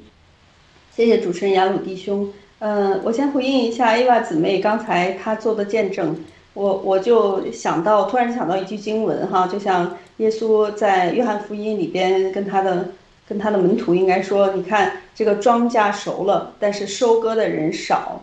[0.91, 2.33] 谢谢主持人雅鲁弟兄。
[2.57, 6.19] 嗯，我先回应一下伊娃姊妹刚才她做的见证，
[6.55, 12.89] 我我就想到，突然想到一句经文哈，就像耶稣在约翰福音里边跟他的
[13.27, 18.19] 跟他的门徒应该说，你看这个庄稼熟了，但是收割的人少。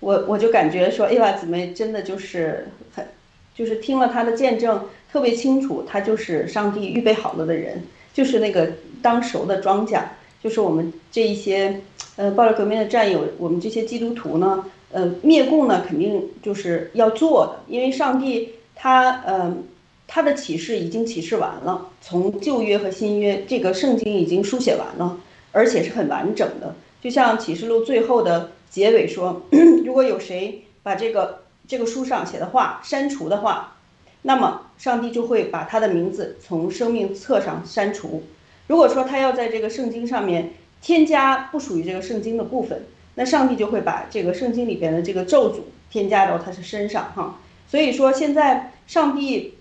[0.00, 3.06] 我我就感觉说 A 娃姊妹真的就是很，
[3.54, 7.82] 就是听了他的见证特别清楚，他就是上帝预备好了的人，
[8.12, 10.02] 就是那个当熟的庄稼，
[10.42, 11.80] 就是我们这一些。
[12.16, 19.56] 呃，暴力革命的战友，我们这些基督徒呢，呃，灭共呢，肯定就是要做的，因为上帝他，呃，
[20.06, 25.16] 他的启示已经启示完了，从旧约和新约，这个圣经已经书写完了，
[25.52, 26.74] 而且是很完整的。
[27.00, 29.42] 就像启示录最后的结尾说，
[29.84, 33.76] 如果有谁把这个这个书上写的话删除的话，
[34.22, 38.22] 那么上帝就会把他的名字从生命册上删除。
[38.66, 40.52] 如果说他要在这个圣经上面。
[40.82, 45.58] 添加不属于这个圣经的部分，那上帝就会把这个圣经里边的这个咒诅
[45.90, 47.38] 添加到他的身上哈。
[47.68, 49.58] 所以说现在上帝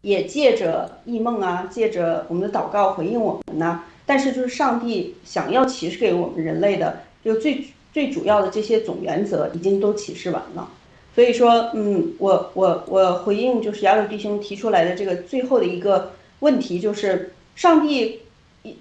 [0.00, 3.84] 也借着异梦啊，借着我们的祷告回应我们呢。
[4.04, 10.68] 但是就是上帝想要启示给我们人类的，就最最主要的这些总原则已经都启示完了。
[11.14, 18.20] 所以说，嗯，我我我回应就是雅鲁弟兄提出来的这个最后的一个问题，就是上帝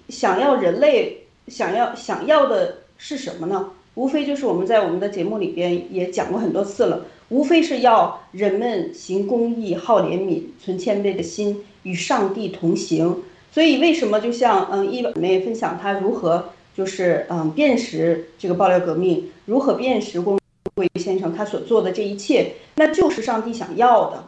[0.09, 1.23] 想要人类。
[1.47, 3.71] 想要想要的是什么呢？
[3.93, 13.23] 无非就是我们在我们的节目里边也讲过很多次了，无非是要人们行公义、好怜悯、存谦卑的心，与上帝同行。
[13.53, 20.37] 所以为什么就像嗯一妹分享他如何就是嗯辨识这个爆料革命，如何辨识公
[20.75, 24.25] 贵先生他所做的这一切，那就是上帝想要的。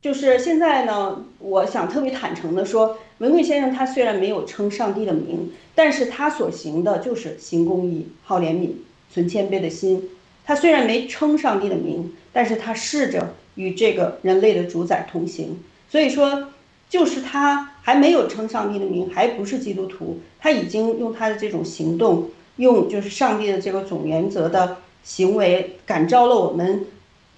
[0.00, 8.70] 就是现在呢，我想特别坦诚的说，文贵先生他虽然没有称上帝的名，但是他所行的就是行公义、好怜悯、
[9.12, 10.08] 存谦卑的心。
[10.46, 15.58] 他虽然没称上帝的名，但是他试着与这个人类的主宰同行。
[15.90, 16.48] 所以说，
[16.88, 26.86] 就是他还没有称上帝的名，还不是基督徒，他已经用他的这种行动，用就是上帝的这个总原则的行为，感召了我们。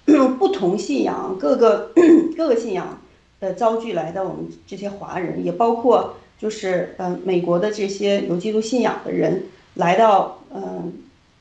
[0.39, 1.91] 不同信仰，各个
[2.35, 2.99] 各个信仰
[3.39, 9.43] 的遭聚来的我们这些华人，也包括就是嗯美国的这些有基督信仰的人
[9.75, 10.91] 来到嗯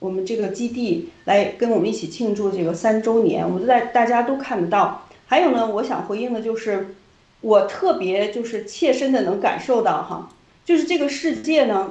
[0.00, 5.06] 我们这个基地来跟我们一起庆祝这个三周年，我们在大家都看得到。
[5.24, 6.94] 还有呢，我想回应的就是，
[7.40, 10.28] 我特别就是切身的能感受到哈，
[10.64, 11.90] 就是这个世界呢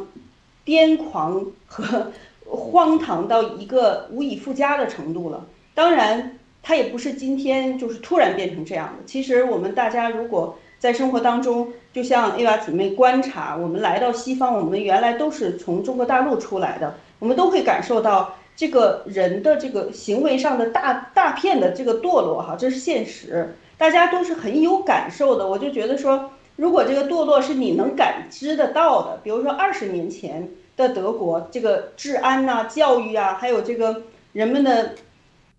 [0.65, 2.11] 癫狂和
[2.45, 5.45] 荒唐到一个无以复加的程度了。
[5.73, 6.33] 当然。
[6.63, 9.03] 它也不是今天就是突然变成这样的。
[9.05, 25.47] 其实我们大家如果在生活当中，就像 A 娃姊妹观察，我们来到西方，我们原来都是从中国大陆出来的，我们都会感受到这个人的这个行为上的大大片的这个堕落哈，这是现实，大家都是很有感受的。
[25.47, 34.03] 我就觉得说，如果这个堕落是你能感知得到的，比如说二十年前的德国，这个治安呐、教育啊，还有这个
[34.33, 34.95] 人们的。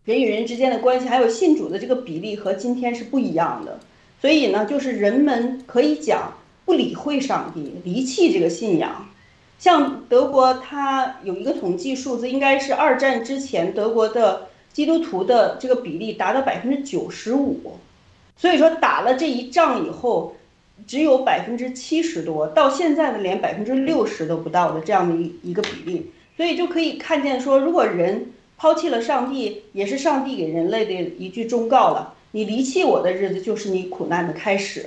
[0.04, 3.78] 人与人之间的关系，还有信主的这个比例和今天是不一样的，
[4.22, 6.32] 所以呢，就是人们可以讲
[6.64, 9.06] 不理会上帝，离弃这个信仰。
[9.58, 17.78] 像德国，它有一个统计数字，应该是二战之前德国的基督徒的这个比例达到百分之九十五，
[18.38, 20.34] 所以说打了这一仗以后，
[20.86, 28.32] 只有百分之七十多，到现在的连百分之六十都不到的这样的一一个比例，所以就可以看见说，如果人。
[28.60, 32.12] 抛弃了上帝，也是上帝给人类的一句忠告了。
[32.32, 34.86] 你离弃我的日子，就是你苦难的开始。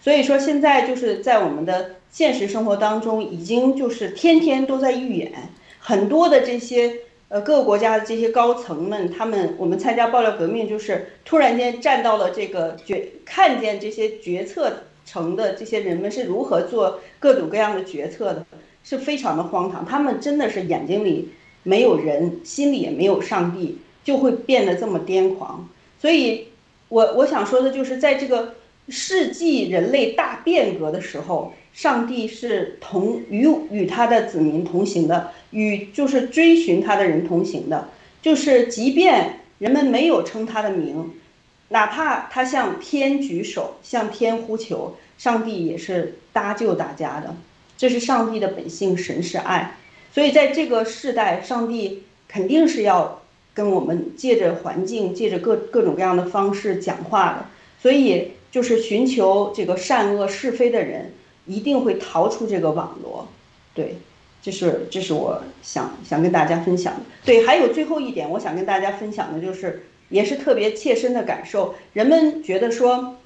[0.00, 5.32] 所以说，现在就是在我们的现实生活当中，已经就是天天都在预演
[5.78, 6.92] 很多的这些
[7.32, 14.70] 呃各个国家的这些高层们，他们我们参加爆料革命，就是突然间站到了这个决，看见这些决策
[15.06, 18.44] 层的这些人们是如何做各种各样的决策的，
[18.84, 19.82] 是非常的荒唐。
[19.82, 21.30] 他们真的是眼睛里。
[21.64, 25.68] 没有人，心里也没有上帝，就会变得这么癫狂。
[26.00, 26.48] 所以，
[26.88, 28.54] 我我想说的就是，在这个
[28.88, 37.88] 世纪人类大变革的时候，上帝是同与与他的子民同行的，与就是追寻他的人同行的。
[38.20, 41.12] 就是即便人们没有称他的名，
[41.68, 47.34] 哪怕他向天举手，向天呼求，上帝也是搭救大家的。
[47.76, 49.76] 这是上帝的本性，神是爱。
[50.12, 53.22] 所以在这个世代，上帝肯定是要
[53.54, 57.46] 跟我们借着环境，借着各各种各样的方式讲话的。
[57.80, 61.12] 所以就是寻求这个善恶是非的人，
[61.46, 63.28] 一定会逃出这个网络。
[63.74, 63.96] 对，
[64.42, 67.00] 这是这是我想想跟大家分享的。
[67.24, 71.74] 对，还有最后一点，我想跟大家分享的就是，也是特别切身的感受。
[71.92, 73.16] 人们觉得说，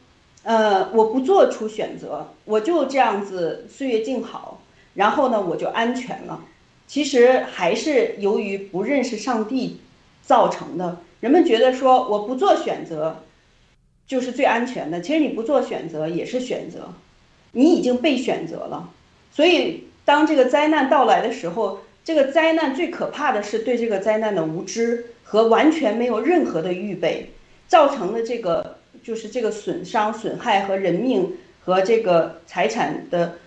[0.43, 4.62] 呃，我不做出选择，我就这样子岁月静好，
[4.95, 6.45] 然后呢，我就安全了。
[6.87, 9.81] 其实还是由于不认识上帝
[10.23, 10.99] 造成的。
[11.19, 13.25] 人们觉得说我不做选择
[14.07, 16.93] 就是最安全的，其实你不做选择也是选择，
[17.57, 18.90] 你已经被选择了。
[19.32, 27.30] 所以当这个灾难到来的时候，这个灾难最可怕的是对这个灾难的无知和完全没有任何的预备，
[27.66, 31.32] 造成的这个就是这个损伤、损害和人命
[31.64, 33.38] 和这个财产的。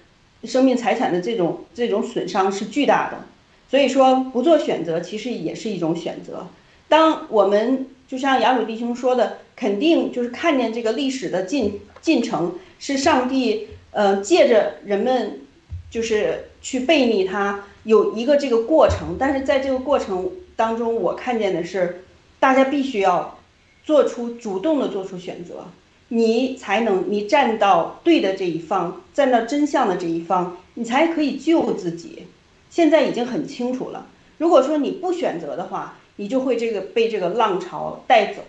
[0.45, 3.25] 生命财产的这种这种损伤是巨大的，
[3.69, 6.47] 所以说不做选择其实也是一种选择。
[6.87, 15.41] 当我们就像雅鲁弟兄说的，肯定就是看见这个历史的进进程是上帝呃借着人们
[15.89, 22.03] 就是去背逆他有一个这个过程，但是在这个过程当中，我看见的是
[22.39, 23.39] 大家必须要
[23.83, 25.65] 做出主动的做出选择。
[26.11, 32.23] 你才能，你站到对的这一方，站到真相的这一方，你才可以救自己。
[32.71, 34.07] 现在已经很清楚了。
[34.39, 38.41] 如果说你不选择的话，你就会这个被这个浪潮带走，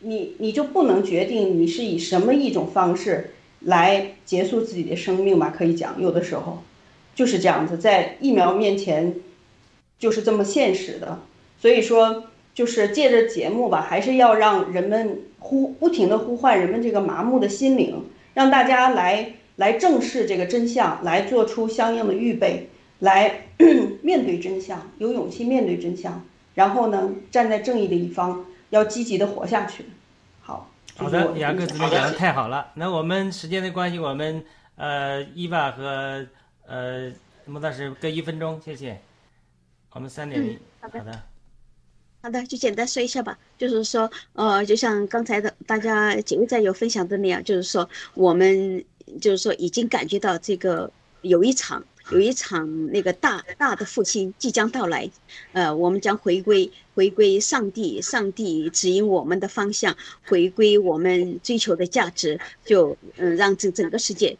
[0.00, 5.52] 你你就不能决定你是以什么一种方式来结束自己的生命吧？
[5.56, 6.62] 可以讲，有的时候
[7.14, 9.14] 就是这样子，在疫苗面前
[9.98, 11.20] 就是这么现实的。
[11.58, 12.24] 所以说。
[12.56, 18.02] 就是借着节目吧，还是要让人们呼不停的呼唤人们这个麻木的心灵，
[18.32, 23.48] 让大家来来正视这个真相，来做出相应的预备，来
[24.00, 29.84] 面对真相，有勇气面对真相，然后呢，站在正义的一方，要积极的活下去。
[30.98, 32.72] 好，的，雅各姊妹讲的太好了。
[32.74, 34.42] 那我们时间的关系，我们
[34.76, 36.26] 呃伊娃和
[36.66, 37.12] 呃
[37.44, 38.98] 莫大师各一分钟，谢谢。
[39.90, 41.22] 我们三点零，好的。
[42.22, 43.38] 好的，就简单说一下吧。
[43.58, 48.82] 就是说，呃，就像刚才的大家几位战友分享的那样，就是说，我们
[49.20, 50.90] 就是说已经感觉到这个
[51.20, 55.10] 有一场有一场那个大大的复兴即将到来。
[55.52, 64.36] 呃，我们将回归回归上帝，上帝指引我们的方向，回归我们追求的价值，就嗯，让整整个世界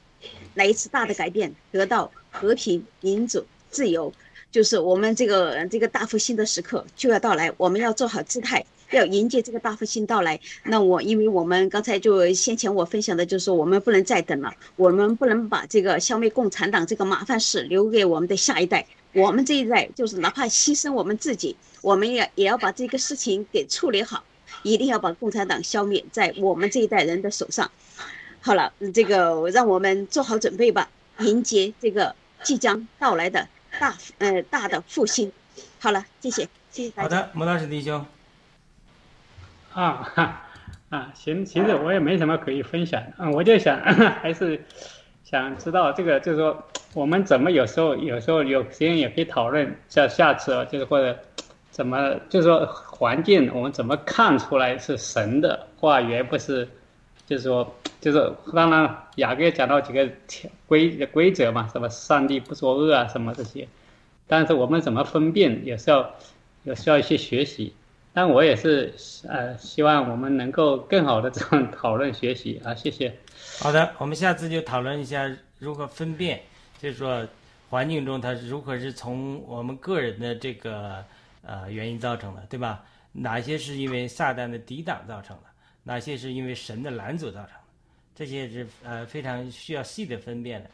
[0.54, 4.12] 来一次大的改变，得到和平、民主、自由。
[4.52, 10.38] 就是我们这个这个大复兴的时刻就要到来，我们要做好姿态，要迎接这个大复兴到来。
[10.64, 18.86] 那我，因为我们刚才就先前我分享的就是说，我们不能再等了，我们不能把这个消灭共产党这个麻烦事留给我们的下一代。
[19.12, 24.22] 我们这一代就是哪怕牺牲我们自己，我们也也要把这个事情给处理好，
[24.62, 27.70] 一定要把共产党消灭在我们这一代人的手上。
[28.40, 30.88] 好了，这个让我们做好准备吧，
[31.20, 33.48] 迎接这个即将到来的。
[33.78, 35.30] 大呃大的复兴，
[35.78, 37.02] 好了，谢谢，谢谢大家。
[37.02, 38.15] 好的，莫老师弟兄。
[39.76, 40.42] 啊哈
[40.88, 43.78] 啊，行，其实我也没什么可以分享的，我就想
[44.22, 44.64] 还是
[45.22, 46.64] 想知道这个，就是说
[46.94, 51.18] 我们怎么有时候有时候有时间也可以讨论，下下次，就是或者
[51.70, 56.66] 怎么就是说环境我们怎么看出来是神的话语，不是
[57.26, 60.08] 就是说就是当然雅各讲到几个。
[60.68, 63.68] 规规则嘛，什么上帝不作恶啊，什么这些，
[64.26, 66.10] 但是我们怎么分辨也是要，
[66.64, 67.72] 也需要一些学习。
[68.16, 68.94] 但我也是
[69.28, 73.14] 呃，希望我们能够更好的这样讨论学习啊，谢谢。
[73.58, 76.40] 好的，我们下次就讨论一下如何分辨，
[76.78, 77.28] 就是说
[77.68, 81.04] 环境中它如何是从我们个人的这个
[81.42, 82.82] 呃原因造成的，对吧？
[83.12, 85.42] 哪些是因为撒旦的抵挡造成的？
[85.82, 87.60] 哪些是因为神的拦阻造成的？
[88.14, 90.70] 这些是呃非常需要细的分辨的，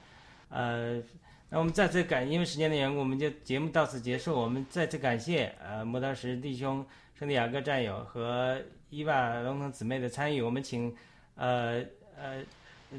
[0.50, 1.02] 呃，
[1.48, 4.32] 那我们再次感，因为时间的缘故，我们就节目到此结束。
[4.32, 6.86] 我们再次感谢呃磨刀石弟兄、
[7.22, 8.56] 圣地亚哥战友和
[8.90, 10.42] 伊娃龙腾姊妹的参与。
[10.42, 10.92] 我们请
[11.36, 11.80] 呃
[12.20, 12.42] 呃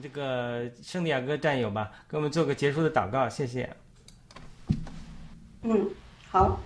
[0.01, 3.69] 这个圣地亚哥战友吧，给我们做个结束的祷告，谢谢。
[5.63, 5.89] 嗯，
[6.29, 6.57] 好，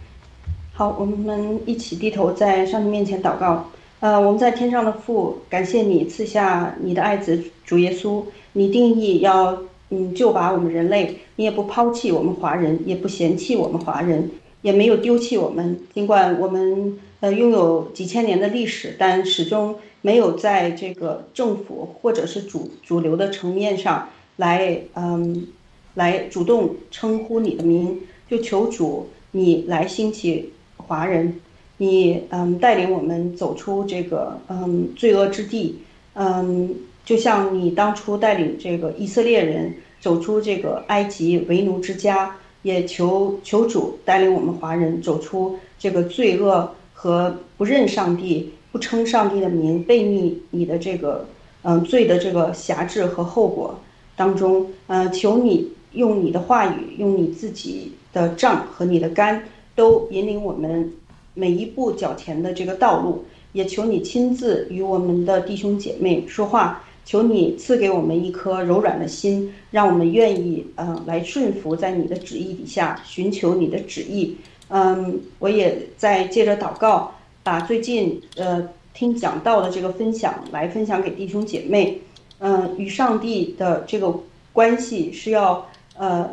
[0.71, 3.67] 好，我们一起低头在上帝面前祷告。
[4.01, 8.23] 呃，我们在天上的父，感谢你赐下你的爱子主耶稣。
[8.53, 14.29] 你定义要嗯救拔我们人类，你也不抛弃我们华人，也不嫌弃我们华人，
[14.61, 15.79] 也没有丢弃我们。
[15.91, 25.47] 尽管我们呃拥有几千年的历史，但始终没有在这个政府或者是主主流的层面上来，嗯，
[25.95, 31.39] 来主动称呼你的名，就求主你来兴起华人，
[31.77, 35.79] 你嗯带领我们走出这个嗯罪恶之地，
[36.13, 48.51] 嗯，就像你当初带领这个以色列人走出这个埃及为奴之家，也求求主带领我们华人走出这个罪恶和不认上帝。
[48.69, 51.25] 不称上帝的名，背逆你的这个，
[51.63, 53.79] 嗯，罪的这个辖制和后果
[54.15, 59.41] 当中，嗯，求你用你的话语，用你自己的杖和你的杆，
[59.73, 60.91] 都引领我们
[61.33, 63.23] 每一步脚前的这个道路。
[63.53, 74.35] 也求你亲自与我们的弟兄姐妹说话，求你赐给我们一颗柔软的心，让我们愿意，嗯，来顺服在你的旨意底下，寻求你的旨意。
[74.69, 77.11] 嗯，我也在借着祷告。
[77.43, 82.01] 把最近呃听讲道的这个分享来分享给弟兄姐妹，
[82.39, 84.13] 嗯，与上帝的这个
[84.51, 85.65] 关系是要
[85.95, 86.29] 呃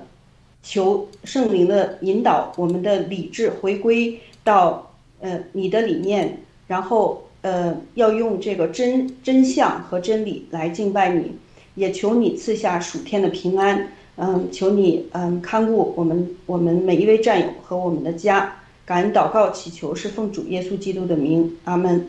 [0.65, 11.31] 求圣灵的引导，我们的理智回归到呃你的理念，然后呃要用这个真真相和真理来敬拜你，
[11.77, 18.57] 也求你赐下属天的平安，嗯，求你嗯看顾我们我们每一位战友和我们的家。
[18.87, 22.07] 感恩祷告，祈求是奉主耶稣基督的名，阿门。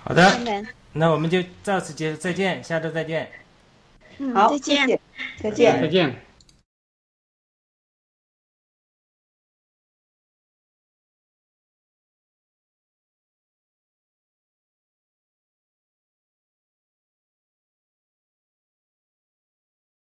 [0.00, 0.24] 好的，
[0.92, 3.28] 那我们就到此结束，再见，下周再见。
[4.18, 5.00] 嗯，好，再见，
[5.42, 6.23] 再见，再见。